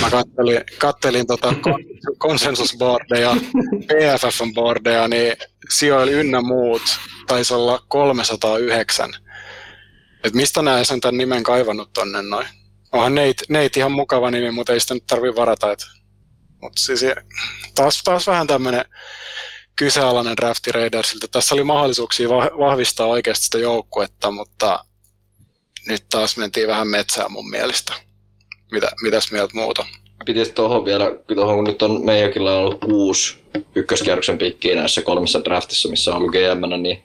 [0.00, 1.54] Mä kattelin, kattelin tota
[2.18, 3.36] konsensusboardeja,
[3.86, 5.36] PFFn boardeja, niin
[5.70, 6.82] sijoilla ynnä muut
[7.26, 9.10] taisi olla 309.
[10.24, 12.46] Et mistä näin sen tämän nimen kaivannut tonne noin?
[12.92, 15.72] Onhan Nate, Nate ihan mukava nimi, mutta ei sitä nyt tarvi varata.
[15.72, 15.86] Et.
[16.62, 17.00] Mut siis,
[17.74, 18.84] taas, taas vähän tämmöinen
[19.76, 21.28] kyseenalainen drafti Raidersilta.
[21.28, 24.84] Tässä oli mahdollisuuksia vahvistaa oikeasti sitä joukkuetta, mutta
[25.88, 27.92] nyt taas mentiin vähän metsään mun mielestä.
[28.72, 29.86] Mitä, mitäs mieltä muuta?
[30.24, 33.36] Pitäisi tuohon vielä, tuohon kun nyt on meidänkin ollut kuusi
[33.74, 37.02] ykköskierroksen pikkiä näissä kolmessa draftissa, missä on ollut gm niin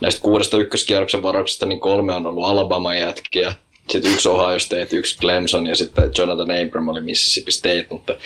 [0.00, 3.54] näistä kuudesta ykköskierroksen varauksesta niin kolme on ollut Alabama jätkiä,
[3.90, 8.16] sitten yksi Ohio State, yksi Clemson ja sitten Jonathan Abram oli Mississippi State, mutta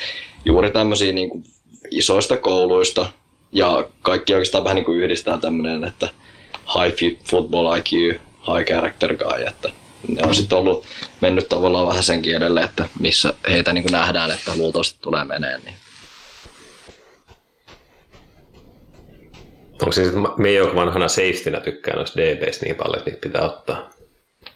[0.45, 1.45] juuri tämmöisiä niin kuin
[1.91, 3.07] isoista kouluista
[3.53, 6.09] ja kaikki oikeastaan vähän niin kuin yhdistää tämmöinen, että
[6.53, 9.71] high football IQ, high character guy, että
[10.09, 10.87] ne on sitten ollut
[11.21, 15.61] mennyt tavallaan vähän senkin edelle, että missä heitä niin nähdään, että luultavasti tulee meneen.
[15.65, 15.77] Niin.
[19.73, 23.43] Onko se sitten me joku vanhana safetynä tykkää noista DBs niin paljon, että niitä pitää
[23.43, 23.91] ottaa?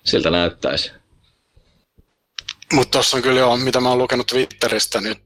[0.05, 0.93] Siltä näyttäisi.
[2.73, 5.23] Mutta tuossa on kyllä jo, mitä mä oon lukenut Twitteristä nyt,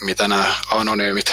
[0.00, 1.32] mitä nämä anonyymit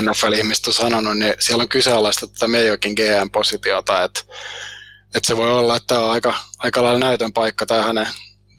[0.00, 4.20] NFL-ihmiset on sanonut, niin siellä on kyseenalaista tätä Meijokin GM-positiota, että
[5.14, 8.08] että se voi olla, että tämä on aika, aika lailla näytön paikka tämä hänen,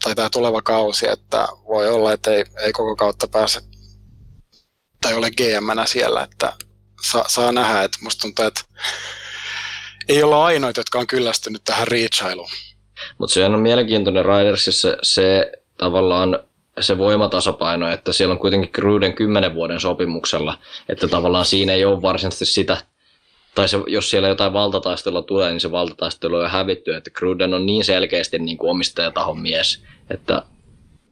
[0.04, 3.62] tai tämä tuleva kausi, että voi olla, että ei, ei koko kautta pääse
[5.02, 6.54] tai ole gm siellä, että
[7.12, 8.62] saa, saa nähdä, että musta tuntuu, että
[10.10, 12.50] ei olla ainoita, jotka on kyllästynyt tähän reachailuun.
[13.18, 16.40] Mutta se on mielenkiintoinen Ridersissa se tavallaan
[16.80, 20.58] se voimatasapaino, että siellä on kuitenkin Gruden 10 vuoden sopimuksella,
[20.90, 22.78] että tavallaan siinä ei ole varsinaisesti sitä
[23.56, 27.66] tai se, jos siellä jotain valtataistelua tulee, niin se valtataistelu on hävitty, että Gruden on
[27.66, 30.44] niin selkeästi niin kuin omistajatahon mies, että,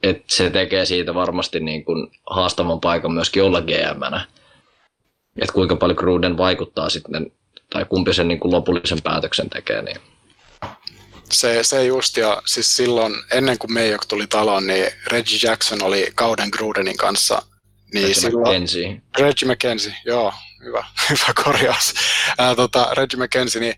[0.03, 4.25] että se tekee siitä varmasti niin kuin haastavan paikan myöskin olla GM-nä.
[5.41, 7.31] Että kuinka paljon Gruden vaikuttaa sitten,
[7.69, 9.81] tai kumpi sen niin kuin lopullisen päätöksen tekee.
[9.81, 9.97] Niin.
[11.31, 16.11] Se, se just, ja siis silloin ennen kuin Mayock tuli taloon, niin Reggie Jackson oli
[16.15, 17.41] kauden Grudenin kanssa.
[17.93, 19.01] Niin Reggie silloin, McKenzie.
[19.19, 20.33] Reggie McKenzie, joo,
[20.63, 21.93] hyvä, hyvä korjaus.
[22.37, 23.75] Ää, tota, Reggie McKenzie, niin,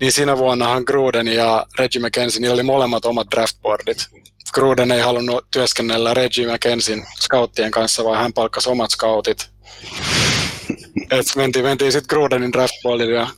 [0.00, 4.06] niin siinä vuonnahan Gruden ja Reggie McKenzie, niillä oli molemmat omat draftboardit.
[4.54, 9.50] Gruden ei halunnut työskennellä Reggie McKenzin scouttien kanssa, vaan hän palkkasi omat scoutit.
[11.10, 13.28] Et mentiin, mentiin sitten Grudenin draftboardille ja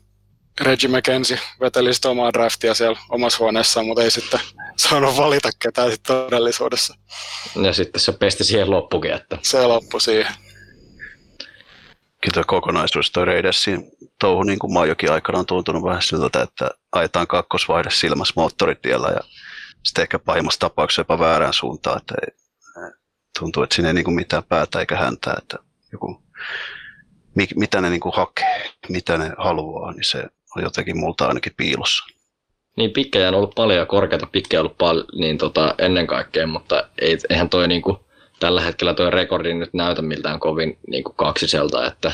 [0.60, 4.40] Reggie McKenzie veteli sitten omaa draftia siellä omassa huoneessaan, mutta ei sitten
[4.76, 6.94] saanut valita ketään sitten todellisuudessa.
[7.62, 10.34] Ja sitten se pesti siihen loppukin, että Se loppui siihen.
[12.22, 12.44] Kyllä
[13.12, 13.90] tuo Raidersin
[14.20, 18.32] touhu, niin kuin mä oon jokin aikana on tuntunut vähän siltä, että ajetaan kakkosvaihde silmässä
[18.36, 19.20] moottoritiellä ja
[19.84, 22.34] sitten ehkä pahimmassa tapauksessa jopa väärään suuntaan, että ei,
[23.38, 25.58] tuntuu, että siinä ei niin kuin mitään päätä eikä häntä, että
[25.92, 26.22] joku,
[27.34, 30.24] mi, mitä ne niin kuin hakee, mitä ne haluaa, niin se
[30.56, 32.04] on jotenkin multa ainakin piilossa.
[32.76, 36.46] niin pikkejä on ollut paljon ja korkeita pikkejä on ollut paljon niin tota, ennen kaikkea,
[36.46, 38.07] mutta ei, eihän toi niinku,
[38.40, 42.12] tällä hetkellä toi rekordi nyt näytä miltään kovin niinku kaksiselta, että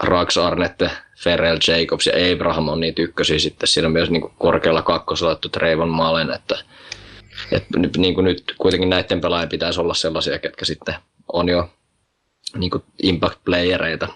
[0.00, 4.82] Rax Arnette, Ferrell Jacobs ja Abraham on niitä ykkösiä sitten siinä on myös niinku korkealla
[4.82, 6.58] kakkosella että Trayvon Malen, että
[7.52, 7.64] et,
[7.96, 10.94] niin kuin nyt kuitenkin näiden pelaajien pitäisi olla sellaisia, ketkä sitten
[11.32, 11.70] on jo
[12.56, 14.08] niinku impact playereita,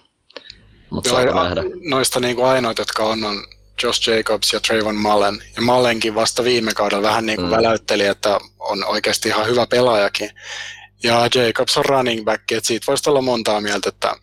[0.91, 1.63] mutta ja nähdä.
[1.91, 3.45] Noista niin kuin ainoat, jotka on, on
[3.83, 5.43] Josh Jacobs ja Trayvon Mullen.
[5.57, 7.57] Ja Mullenkin vasta viime kaudella vähän niin kuin mm.
[7.57, 10.31] väläytteli, että on oikeasti ihan hyvä pelaajakin.
[11.03, 14.17] Ja Jacobs on running back, että siitä voisi olla montaa mieltä, että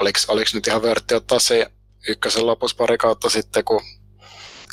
[0.00, 1.66] oliko, oliko nyt ihan vörtti ottaa se
[2.08, 3.80] ykkösen lopussa pari kautta sitten, kun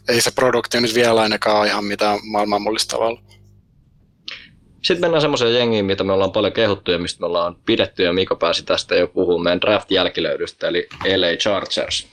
[0.08, 3.24] ei se produkti nyt vielä ainakaan ihan mitään maailman mullistavaa ollut.
[4.84, 8.14] Sitten mennään semmoiseen jengiin, mitä me ollaan paljon kehuttu ja mistä me ollaan pidetty, ja
[8.14, 12.08] Miko pääsi tästä jo puhumaan meidän draft-jälkilöydystä, eli LA Chargers.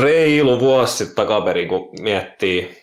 [0.00, 2.76] reilu vuosi sitten takaperin, kun miettii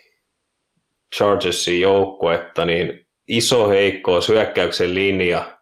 [1.15, 5.57] Chargersin joukkuetta, niin iso heikkous, hyökkäyksen linja.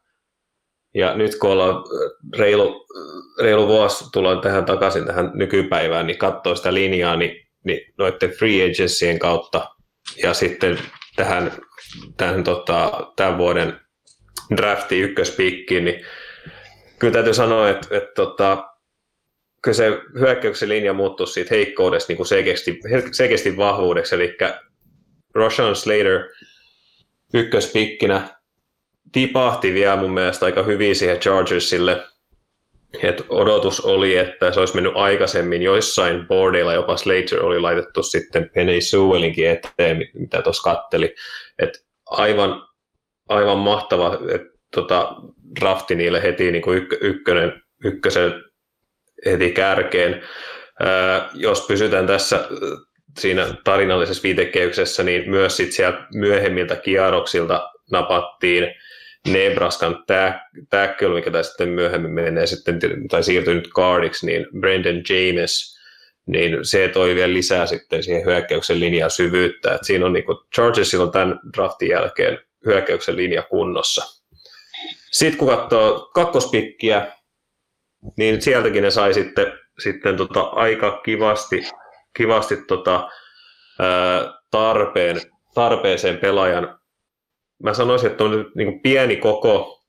[0.94, 1.84] Ja nyt kun ollaan
[2.38, 2.86] reilu,
[3.42, 8.72] reilu vuosi, tullaan tähän takaisin tähän nykypäivään, niin katsoo sitä linjaa, niin, niin noiden free
[8.72, 9.70] agentsien kautta
[10.24, 10.80] ja sitten
[11.16, 11.52] tähän,
[12.18, 13.80] tähän tota, tämän vuoden
[14.58, 16.06] draftin ykköspiikkiin, niin
[17.00, 18.70] kyllä täytyy sanoa, että, että tota,
[19.62, 19.90] kyllä se
[20.20, 22.80] hyökkäyksen linja muuttuu siitä heikkoudesta niin kuin selkeästi,
[23.12, 24.38] selkeästi vahvuudeksi, eli
[25.36, 26.30] Roshan Slater
[27.34, 28.36] ykköspikkinä
[29.12, 32.04] tipahti vielä mun mielestä aika hyvin siihen Chargersille.
[33.04, 38.50] Et odotus oli, että se olisi mennyt aikaisemmin joissain boardeilla, jopa Slater oli laitettu sitten
[38.54, 41.16] Penny Sewellinkin eteen, mitä tuossa katteli.
[41.60, 42.68] Et aivan,
[43.30, 45.16] aivan mahtava et, tota,
[45.60, 48.44] drafti niille heti niin kuin ykkö, ykkönen, ykkösen
[49.26, 50.24] heti kärkeen.
[50.80, 52.48] Ää, jos pysytään tässä
[53.20, 58.76] siinä tarinallisessa viitekehyksessä, niin myös sit sieltä myöhemmiltä kierroksilta napattiin
[59.28, 60.04] Nebraskan
[60.70, 65.80] tackle, mikä tässä sitten myöhemmin menee sitten, tai siirtyy nyt guardiksi, niin Brendan James,
[66.26, 69.76] niin se toi vielä lisää sitten siihen hyökkäyksen linjan syvyyttä.
[69.76, 74.22] Et siinä on niin kuin, Chargersilla on tämän draftin jälkeen hyökkäyksen linja kunnossa.
[75.12, 77.12] Sitten kun katsoo kakkospikkiä,
[78.18, 81.64] niin sieltäkin ne sai sitten, sitten tota aika kivasti,
[82.18, 83.10] kivasti tota,
[84.52, 85.22] tarpeen,
[85.54, 86.80] tarpeeseen pelaajan.
[87.64, 89.84] Mä sanoisin, että on niin pieni koko,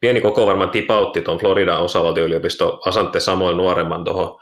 [0.00, 4.40] pieni koko varmaan tipautti tuon Floridan osavaltioyliopisto Asante Samuel nuoremman tuohon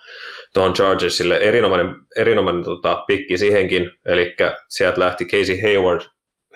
[0.54, 1.36] tuohon Chargersille.
[1.36, 4.36] Erinomainen, erinomainen tota, pikki siihenkin, eli
[4.68, 6.00] sieltä lähti Casey Hayward,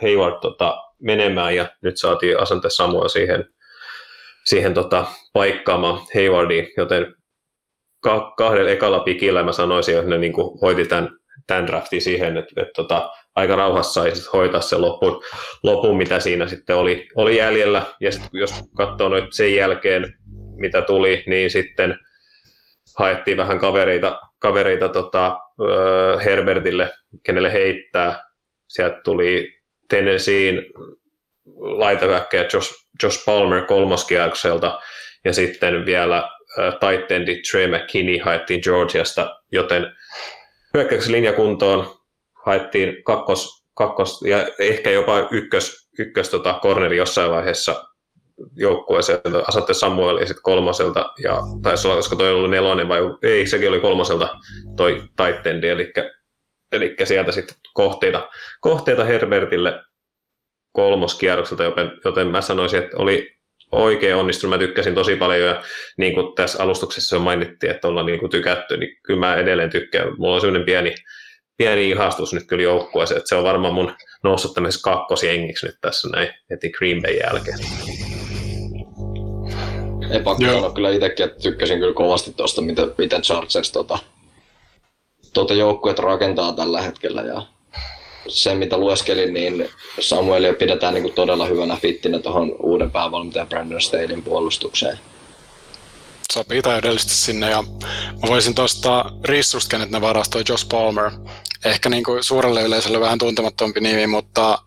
[0.02, 3.44] Hayward tota, menemään ja nyt saatiin Asante Samuel siihen,
[4.44, 7.14] siihen tota, paikkaamaan Haywardiin, joten
[8.04, 11.10] ka- kahdella ekalla pikillä mä sanoisin, että ne niin kuin hoiti tämän,
[11.46, 15.22] tämän draftin siihen, että, että tota, aika rauhassa sai sit hoitaa se lopun,
[15.62, 17.82] lopun, mitä siinä sitten oli, oli jäljellä.
[18.00, 20.14] Ja sitten jos katsoo nyt sen jälkeen,
[20.56, 21.98] mitä tuli, niin sitten
[22.98, 25.38] haettiin vähän kavereita, kavereita tota,
[26.24, 26.92] Herbertille,
[27.22, 28.24] kenelle heittää.
[28.68, 29.54] Sieltä tuli
[29.88, 30.62] Tennesseein
[31.56, 34.80] laitahyökkäjä Josh, Josh Palmer kolmoskierrokselta
[35.24, 36.30] ja sitten vielä
[36.80, 39.92] tight endi Trey McKinney haettiin Georgiasta, joten
[40.74, 41.96] hyökkäyksen linjakuntoon
[42.46, 47.84] haettiin kakkos, kakkos ja ehkä jopa ykkös, ykkös tota, corneri jossain vaiheessa
[48.56, 53.46] joukkueeseen, Asatte Samuel ja sitten kolmoselta, ja taisi olla, koska toi ollut nelonen vai ei,
[53.46, 54.28] sekin oli kolmoselta
[54.76, 55.92] toi tight endi, eli,
[56.72, 58.28] eli sieltä sitten kohteita,
[58.60, 59.82] kohteita Herbertille
[60.72, 63.33] kolmoskierrokselta, joten, joten mä sanoisin, että oli
[63.72, 64.54] oikein onnistunut.
[64.54, 65.62] Mä tykkäsin tosi paljon ja
[65.96, 70.08] niin kuin tässä alustuksessa mainittiin, että ollaan niin kuin tykätty, niin kyllä mä edelleen tykkään.
[70.18, 70.94] Mulla on sellainen pieni,
[71.56, 73.92] pieni ihastus nyt kyllä joukkueeseen, että se on varmaan mun
[74.24, 77.58] noussut tämmöisessä kakkosjengiksi nyt tässä näin heti Green Bay jälkeen.
[80.10, 83.98] Ei pakko sanoa kyllä itsekin, että tykkäsin kyllä kovasti tuosta, miten, miten Chargers tota,
[85.34, 87.22] tuota joukkueet rakentaa tällä hetkellä.
[87.22, 87.42] Ja
[88.28, 89.68] se, mitä lueskelin, niin
[90.00, 94.98] Samuelia pidetään niin kuin todella hyvänä fittinä tuohon uuden päävalmentajan Brandon Stadin puolustukseen.
[96.32, 97.62] Sopii täydellisesti sinne ja
[98.22, 101.10] mä voisin tuosta rissusta, kenet ne varastoi Josh Palmer.
[101.64, 104.58] Ehkä niin kuin suurelle yleisölle vähän tuntemattompi nimi, mutta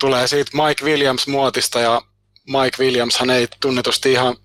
[0.00, 2.02] tulee siitä Mike Williams-muotista ja
[2.46, 4.36] Mike Williams hän ei tunnetusti ihan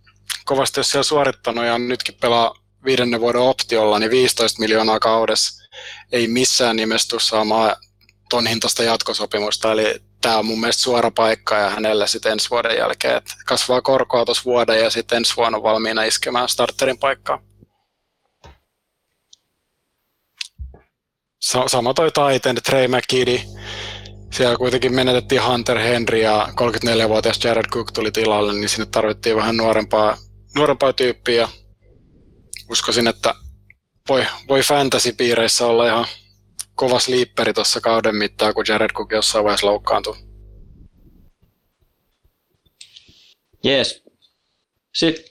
[0.46, 5.64] kovasti ole siellä suorittanut ja nytkin pelaa viidennen vuoden optiolla, niin 15 miljoonaa kaudessa
[6.12, 7.76] ei missään nimessä tule saamaan
[8.30, 12.78] ton hintaista jatkosopimusta, eli tämä on mun mielestä suora paikka ja hänelle sitten ensi vuoden
[12.78, 17.42] jälkeen, että kasvaa korkoa tuossa vuoden ja sitten ensi vuonna valmiina iskemään starterin paikkaa.
[21.68, 23.40] Sama toi Titan, Trey McKiddy,
[24.34, 29.58] siellä kuitenkin menetettiin Hunter Henry ja 34-vuotias Jared Cook tuli tilalle, niin sinne tarvittiin vähän
[29.58, 30.18] nuorempaa,
[30.56, 31.50] nuorempaa tyyppiä.
[32.70, 33.36] Uskoisin, että
[34.10, 36.06] voi, voi fantasy-piireissä olla ihan
[36.76, 40.16] kova sleeperi tuossa kauden mittaan, kun Jared Cook jossain vaiheessa loukkaantui.
[43.64, 44.04] Jees.
[44.94, 45.26] Sitten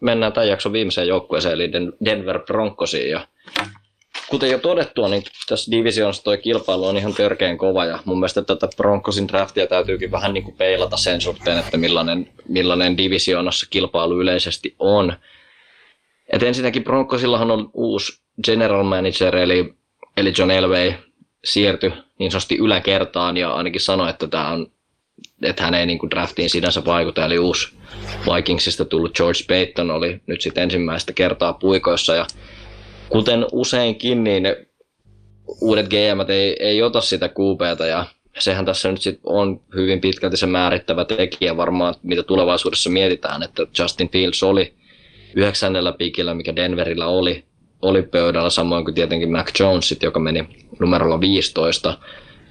[0.00, 1.70] mennään tämän jakson viimeiseen joukkueeseen, eli
[2.04, 3.10] Denver Broncosiin.
[3.10, 3.28] Ja
[4.28, 8.42] kuten jo todettua, niin tässä divisioonassa tuo kilpailu on ihan törkeän kova ja mun mielestä
[8.42, 14.20] tätä Broncosin draftia täytyykin vähän niin kuin peilata sen suhteen, että millainen, millainen divisioonassa kilpailu
[14.20, 15.12] yleisesti on.
[16.32, 19.74] Et ensinnäkin Broncosillahan on uusi general manager, eli,
[20.18, 20.92] eli John Elway
[21.44, 24.66] siirtyi niin sanotusti yläkertaan ja ainakin sanoi, että tämä on
[25.42, 27.68] että hän ei niin kuin draftiin sinänsä vaikuta, eli uusi
[28.34, 32.14] Vikingsista tullut George Payton oli nyt sitten ensimmäistä kertaa puikoissa.
[32.14, 32.26] Ja
[33.08, 34.56] kuten useinkin, niin
[35.60, 38.04] uudet GM ei, ei ota sitä QBtä ja
[38.38, 43.66] sehän tässä nyt sit on hyvin pitkälti se määrittävä tekijä varmaan, mitä tulevaisuudessa mietitään, että
[43.78, 44.74] Justin Fields oli
[45.36, 47.44] yhdeksännellä pikillä, mikä Denverillä oli,
[47.82, 50.48] oli pöydällä, samoin kuin tietenkin Mac Jones, joka meni
[50.80, 51.98] numerolla 15.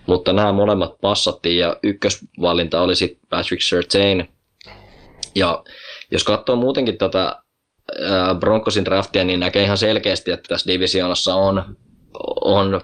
[0.06, 4.30] Mutta nämä molemmat passattiin ja ykkösvalinta oli sitten Patrick Surtain.
[5.36, 5.64] Ja
[6.12, 7.36] jos katsoo muutenkin tätä
[8.40, 11.76] Broncosin draftia, niin näkee ihan selkeästi, että tässä divisioonassa on,
[12.42, 12.82] on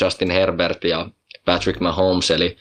[0.00, 1.06] Justin Herbert ja
[1.44, 2.56] Patrick Mahomes, eli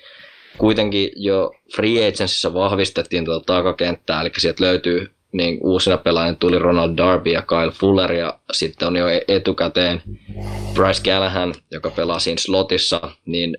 [0.58, 6.98] kuitenkin jo free agencyssä vahvistettiin tuota takakenttää, eli sieltä löytyy niin uusina pelaajina tuli Ronald
[6.98, 10.02] Darby ja Kyle Fuller ja sitten on jo e- etukäteen
[10.74, 13.58] Bryce Callahan, joka pelaa siinä slotissa, niin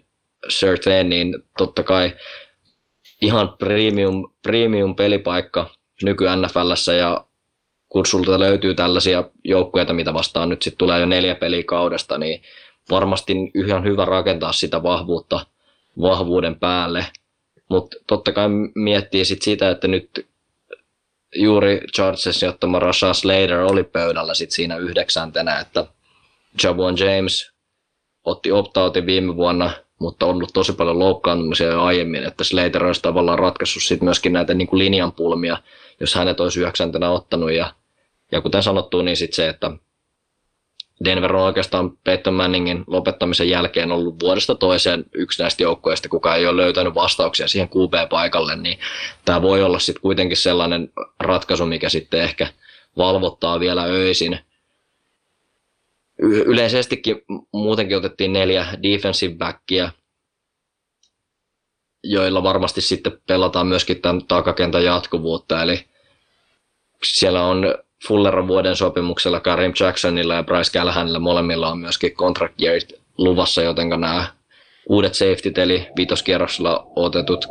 [0.48, 2.12] Certain, niin totta kai
[3.22, 5.70] ihan premium, premium pelipaikka
[6.02, 7.24] nyky NFLssä ja
[7.88, 12.42] kun sulta löytyy tällaisia joukkueita, mitä vastaan nyt sitten tulee jo neljä peliä kaudesta, niin
[12.90, 15.46] varmasti ihan hyvä rakentaa sitä vahvuutta
[16.00, 17.06] vahvuuden päälle.
[17.68, 20.26] Mutta totta kai miettii sit sitä, että nyt
[21.36, 25.86] juuri Chargersin ottama Rasha Slater oli pöydällä sit siinä yhdeksäntenä, että
[26.62, 27.52] Javon James
[28.24, 33.02] otti optautin viime vuonna, mutta on ollut tosi paljon loukkaantumisia jo aiemmin, että Slater olisi
[33.02, 35.58] tavallaan ratkaissut sit myöskin näitä niin kuin linjan pulmia,
[36.00, 37.52] jos hänet olisi yhdeksäntenä ottanut.
[37.52, 37.74] Ja
[38.32, 39.70] ja kuten sanottu, niin sitten se, että
[41.04, 46.46] Denver on oikeastaan Peyton Manningin lopettamisen jälkeen ollut vuodesta toiseen yksi näistä joukkueista, kuka ei
[46.46, 48.78] ole löytänyt vastauksia siihen QB-paikalle, niin
[49.24, 52.46] tämä voi olla sitten kuitenkin sellainen ratkaisu, mikä sitten ehkä
[52.96, 54.38] valvottaa vielä öisin.
[56.18, 57.22] Yleisestikin
[57.52, 59.90] muutenkin otettiin neljä defensive backia,
[62.04, 65.84] joilla varmasti sitten pelataan myöskin tämän takakentän jatkuvuutta, eli
[67.04, 67.74] siellä on
[68.08, 73.88] Fulleran vuoden sopimuksella Karim Jacksonilla ja Bryce Callahanilla molemmilla on myöskin contract yearit luvassa, joten
[73.88, 74.26] nämä
[74.88, 77.46] uudet safetyt eli viitoskierroksella otetut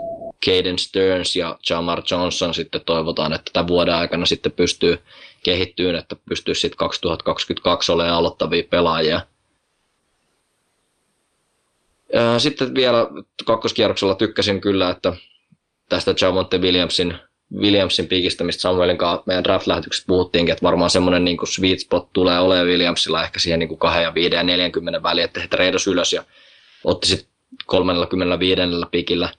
[0.46, 5.00] Caden Stearns ja Jamar Johnson sitten toivotaan, että tämän vuoden aikana sitten pystyy
[5.44, 9.22] kehittyyn, että pystyy sitten 2022 olemaan aloittavia pelaajia.
[12.38, 13.08] Sitten vielä
[13.46, 15.14] kakkoskierroksella tykkäsin kyllä, että
[15.90, 17.18] tästä Javonte Williamsin
[17.58, 22.40] Williamsin piikistä, mistä Samuelin kanssa meidän draft-lähetyksestä puhuttiinkin, että varmaan semmoinen niin sweet spot tulee
[22.40, 26.14] olemaan Williamsilla ehkä siihen niin 2 ja 5 ja 40 väliin, että he treidos ylös
[26.14, 26.24] ja
[26.84, 27.32] otti sitten
[27.66, 29.30] 35 pikillä.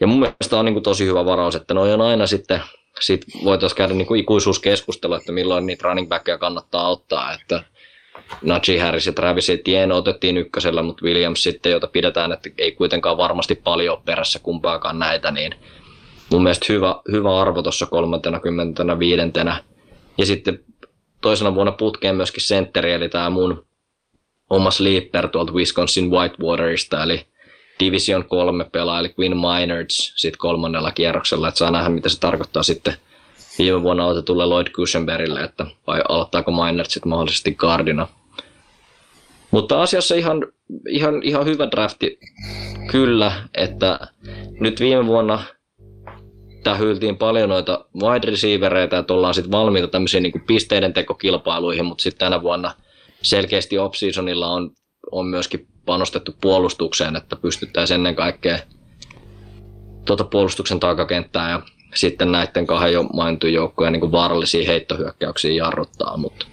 [0.00, 2.60] Ja mun mielestä on niin kuin tosi hyvä varaus, että noi on aina sitten,
[3.00, 7.62] sit voitaisiin käydä niin kuin ikuisuuskeskustelua, että milloin niitä running backia kannattaa ottaa, että
[8.42, 13.16] Najee Harris ja Travis Etienne otettiin ykkösellä, mutta Williams sitten, jota pidetään, että ei kuitenkaan
[13.16, 15.54] varmasti paljon perässä kumpaakaan näitä, niin
[16.30, 19.22] mun mielestä hyvä, hyvä arvo tuossa 35.
[20.18, 20.64] Ja sitten
[21.20, 23.66] toisena vuonna putkeen myöskin sentteri, eli tämä mun
[24.50, 27.26] oma sleeper tuolta Wisconsin Whitewaterista, eli
[27.80, 32.62] Division 3 pelaa, eli Quinn Minards sitten kolmannella kierroksella, että saa nähdä, mitä se tarkoittaa
[32.62, 32.96] sitten
[33.58, 38.08] viime vuonna otetulle Lloyd Cushenbergille, että vai aloittaako Minards sitten mahdollisesti Gardina.
[39.50, 40.46] Mutta asiassa ihan,
[40.88, 42.18] ihan, ihan hyvä drafti
[42.90, 43.98] kyllä, että
[44.60, 45.42] nyt viime vuonna
[46.66, 52.18] tähyiltiin paljon noita wide receivereitä, että ollaan sitten valmiita tämmöisiin niin pisteiden tekokilpailuihin, mutta sitten
[52.18, 52.74] tänä vuonna
[53.22, 54.70] selkeästi off-seasonilla on,
[55.12, 58.58] on myöskin panostettu puolustukseen, että pystyttäisiin ennen kaikkea
[60.04, 61.62] tuota puolustuksen takakenttää ja
[61.94, 66.46] sitten näiden kahden jo mainitun joukkojen niin vaarallisia heittohyökkäyksiä jarruttaa, mutta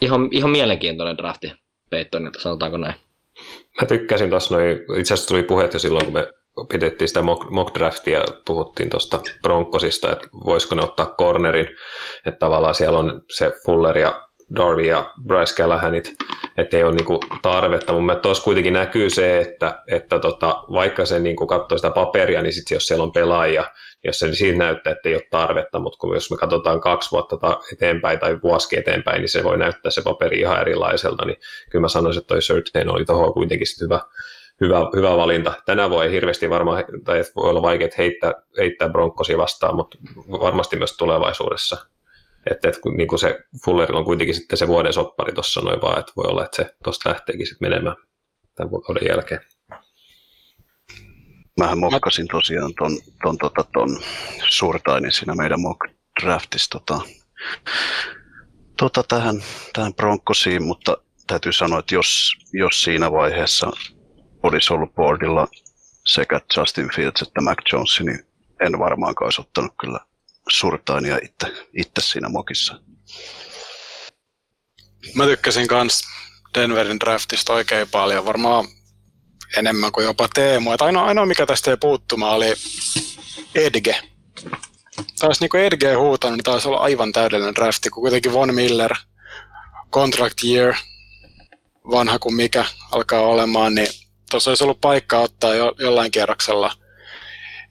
[0.00, 1.52] ihan, ihan mielenkiintoinen drafti
[1.90, 2.94] Peytonilta, sanotaanko näin.
[3.80, 6.32] Mä tykkäsin tuossa noin, itse asiassa tuli puheet jo silloin, kun me
[6.72, 11.68] pidettiin sitä mock, draftia ja puhuttiin tuosta Broncosista, että voisiko ne ottaa cornerin,
[12.26, 14.26] että tavallaan siellä on se Fuller ja
[14.56, 16.14] Darby ja Bryce Callahanit,
[16.56, 17.92] että ei ole niinku tarvetta.
[17.92, 22.42] Mun mielestä tuossa kuitenkin näkyy se, että, että tota, vaikka se niinku katsoo sitä paperia,
[22.42, 23.64] niin sit jos siellä on pelaajia,
[24.04, 27.60] jos se siinä näyttää, että ei ole tarvetta, mutta kun jos me katsotaan kaksi vuotta
[27.72, 31.36] eteenpäin tai vuosi eteenpäin, niin se voi näyttää se paperi ihan erilaiselta, niin
[31.70, 34.00] kyllä mä sanoisin, että toi Surtain oli tuohon kuitenkin hyvä,
[34.60, 35.54] hyvä, hyvä valinta.
[35.66, 39.98] Tänä voi hirveästi varmaan, tai voi olla vaikea heittää, heittää Bronccosia vastaan, mutta
[40.30, 41.86] varmasti myös tulevaisuudessa.
[42.50, 45.98] Että, että niin kuin se Fullerilla on kuitenkin sitten se vuoden soppari tuossa noin vaan,
[45.98, 47.96] että voi olla, että se tuosta lähteekin sitten menemään
[48.54, 49.40] tämän vuoden jälkeen.
[51.60, 53.98] Mähän mokkasin tosiaan ton, ton, tota, ton
[54.50, 55.80] Surtainin siinä meidän mock
[56.22, 57.00] draftissa tota,
[58.76, 59.42] tota tähän,
[59.72, 60.96] tähän Broncosiin, mutta
[61.26, 63.70] täytyy sanoa, että jos, jos siinä vaiheessa
[64.46, 65.48] olisi ollut boardilla
[66.06, 68.26] sekä Justin Fields että Mac Jones, niin
[68.66, 70.00] en varmaankaan olisi ottanut kyllä
[70.50, 72.80] Surtainia itse, itse siinä mokissa.
[75.14, 76.04] Mä tykkäsin kans
[76.54, 78.64] Denverin draftista oikein paljon, varmaan
[79.56, 80.72] enemmän kuin jopa Teemu.
[80.72, 82.54] Et ainoa, ainoa, mikä tästä ei puuttumaan, oli
[83.54, 84.00] Edge.
[85.20, 88.94] Taisi niinku Edge huutanut, niin taisi olla aivan täydellinen drafti, kun kuitenkin Von Miller,
[89.92, 90.74] contract year,
[91.90, 93.88] vanha kuin mikä alkaa olemaan, niin
[94.30, 96.72] tuossa olisi ollut paikka ottaa jo, jollain kierroksella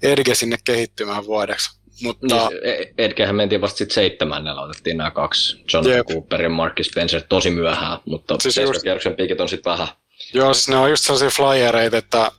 [0.02, 1.80] Edge sinne kehittymään vuodeksi.
[2.02, 2.50] Mutta...
[2.50, 6.08] Niin, e- Edgehän mentiin vasta sitten seitsemännellä, otettiin nämä kaksi, John yep.
[6.08, 8.84] Cooper ja Marcus Spencer tosi myöhään, mutta siis just...
[8.84, 9.88] kierroksen pikit on sitten vähän.
[10.34, 12.32] Joo, siis ne on just sellaisia flyereita, että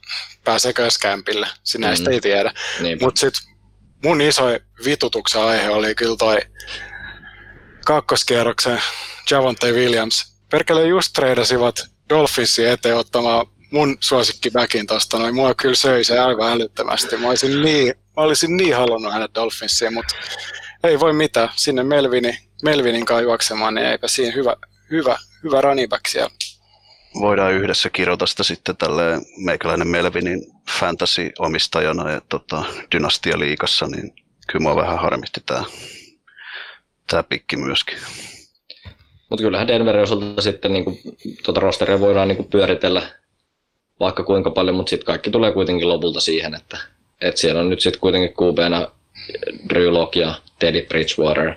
[0.44, 2.12] pääseekö kämpille, sinä mm.
[2.12, 2.52] ei tiedä.
[3.00, 3.42] Mutta sitten
[4.04, 4.44] mun iso
[4.84, 6.38] vitutuksen aihe oli kyllä toi
[7.86, 8.82] kakkoskierroksen
[9.30, 10.36] Javonte Williams.
[10.50, 16.18] Perkele just treidasivat Dolphinsin eteen ottamaan mun suosikki backin tosta, noin mua kyllä söi se
[16.18, 17.16] aivan älyttömästi.
[17.16, 20.14] Mä olisin niin, mä olisin niin halunnut hänet Dolphinsiin, mutta
[20.84, 21.48] ei voi mitään.
[21.56, 24.56] Sinne Melvini, Melvinin kanssa juoksemaan, niin eipä siinä hyvä,
[24.90, 26.30] hyvä, hyvä running back siellä.
[27.20, 30.40] Voidaan yhdessä kirjoita sitä sitten tälle meikäläinen Melvinin
[30.80, 32.64] fantasy-omistajana ja tota,
[32.94, 34.12] Dynastia-liikassa, niin
[34.46, 35.64] kyllä mua vähän harmitti tämä
[37.10, 37.98] tää pikki myöskin.
[39.30, 40.98] Mutta kyllähän Denverin osalta sitten niin kuin,
[41.44, 43.02] tuota rosteria voidaan niin kuin pyöritellä
[44.00, 46.78] vaikka kuinka paljon, mutta sitten kaikki tulee kuitenkin lopulta siihen, että,
[47.20, 48.88] että siellä on nyt sitten kuitenkin QBnä
[49.68, 51.54] Drew Lock ja Teddy Bridgewater,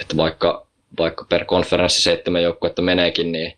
[0.00, 0.66] että vaikka,
[0.98, 3.52] vaikka per konferenssi seitsemän joukkuetta meneekin, niin,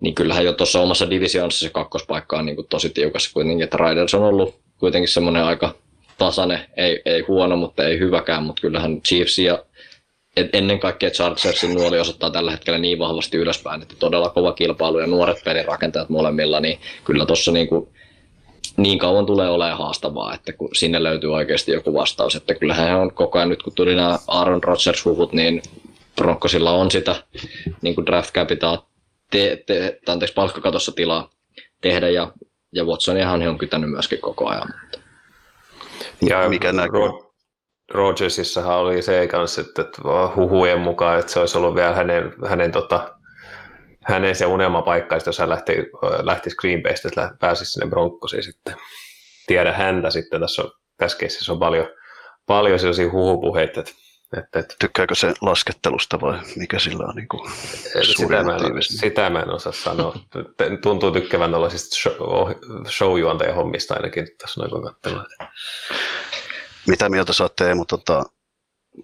[0.00, 3.76] niin kyllähän jo tuossa omassa divisioonassa se kakkospaikka on niin kuin tosi tiukassa kuitenkin, että
[3.76, 5.74] Riders on ollut kuitenkin semmoinen aika
[6.18, 9.64] tasainen, ei, ei huono, mutta ei hyväkään, mutta kyllähän Chiefs ja
[10.36, 14.98] et ennen kaikkea Chargersin nuoli osoittaa tällä hetkellä niin vahvasti ylöspäin, että todella kova kilpailu
[14.98, 17.88] ja nuoret pelirakentajat molemmilla, niin kyllä tuossa niin, kuin,
[18.76, 22.94] niin kauan tulee olemaan haastavaa, että kun sinne löytyy oikeasti joku vastaus, että kyllähän he
[22.94, 25.62] on koko ajan nyt kun tuli nämä Aaron Rodgers-huvut, niin
[26.16, 27.24] Broncosilla on sitä
[27.82, 28.78] niin kuin draft capital,
[29.30, 31.30] te, te, anteeksi, palkkakatossa tilaa
[31.80, 32.32] tehdä ja,
[32.72, 34.68] ja Watsoniahan he on kytänyt myöskin koko ajan.
[34.80, 34.98] Mutta.
[36.28, 37.31] Ja mikä näkyy?
[37.92, 39.84] Rogersissahan oli se kanssa, että
[40.36, 43.16] huhujen mukaan, että se olisi ollut vielä hänen, hänen, tota,
[44.04, 45.72] hänen se unelmapaikka, jos hän lähti,
[46.22, 48.74] lähtisi Green Baystä, että pääsisi sinne Bronccosiin sitten.
[49.46, 51.86] Tiedä häntä sitten, tässä, on, tässä keississä on paljon,
[52.46, 53.92] paljon sellaisia huhupuheita, että
[54.38, 54.74] että, että.
[54.78, 57.50] Tykkääkö se laskettelusta vai mikä sillä on niin kuin
[58.02, 60.16] sitä, mä en, sitä mä en osaa sanoa.
[60.82, 62.52] Tuntuu tykkäävän tällaisista show,
[62.88, 65.26] showjuontajan hommista ainakin tässä noin kun katsellaan.
[66.86, 68.22] Mitä mieltä sä oot Teemu tota,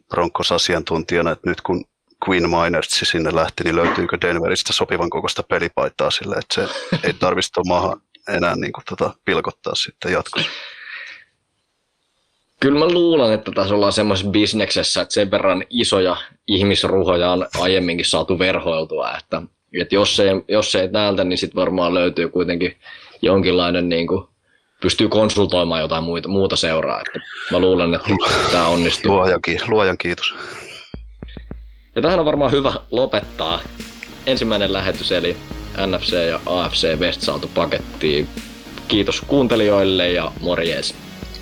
[0.08, 1.84] Broncos asiantuntijana, että nyt kun
[2.28, 6.68] Queen Minertsi sinne lähti, niin löytyykö Denveristä sopivan kokoista pelipaitaa sille, että se
[7.04, 10.50] ei tarvitse maahan enää niin kuin, tota, pilkottaa sitten jatkossa?
[12.60, 16.16] Kyllä mä luulen, että tässä ollaan semmoisessa bisneksessä, että sen verran isoja
[16.46, 19.42] ihmisruhoja on aiemminkin saatu verhoiltua, että,
[19.80, 22.76] että jos, ei, jos ei täältä, niin sitten varmaan löytyy kuitenkin
[23.22, 24.27] jonkinlainen niin kuin,
[24.80, 27.00] pystyy konsultoimaan jotain muuta, muuta seuraa.
[27.00, 27.20] Että
[27.50, 28.08] mä luulen, että
[28.52, 29.12] tämä onnistuu.
[29.12, 30.34] Luojan, luojan kiitos.
[31.96, 33.60] Ja tähän on varmaan hyvä lopettaa
[34.26, 35.36] ensimmäinen lähetys, eli
[35.86, 38.28] NFC ja AFC West saatu pakettiin.
[38.88, 40.94] Kiitos kuuntelijoille ja morjes.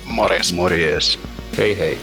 [0.05, 0.53] Morjes.
[0.53, 1.19] Morjes.
[1.57, 1.97] Hei hei.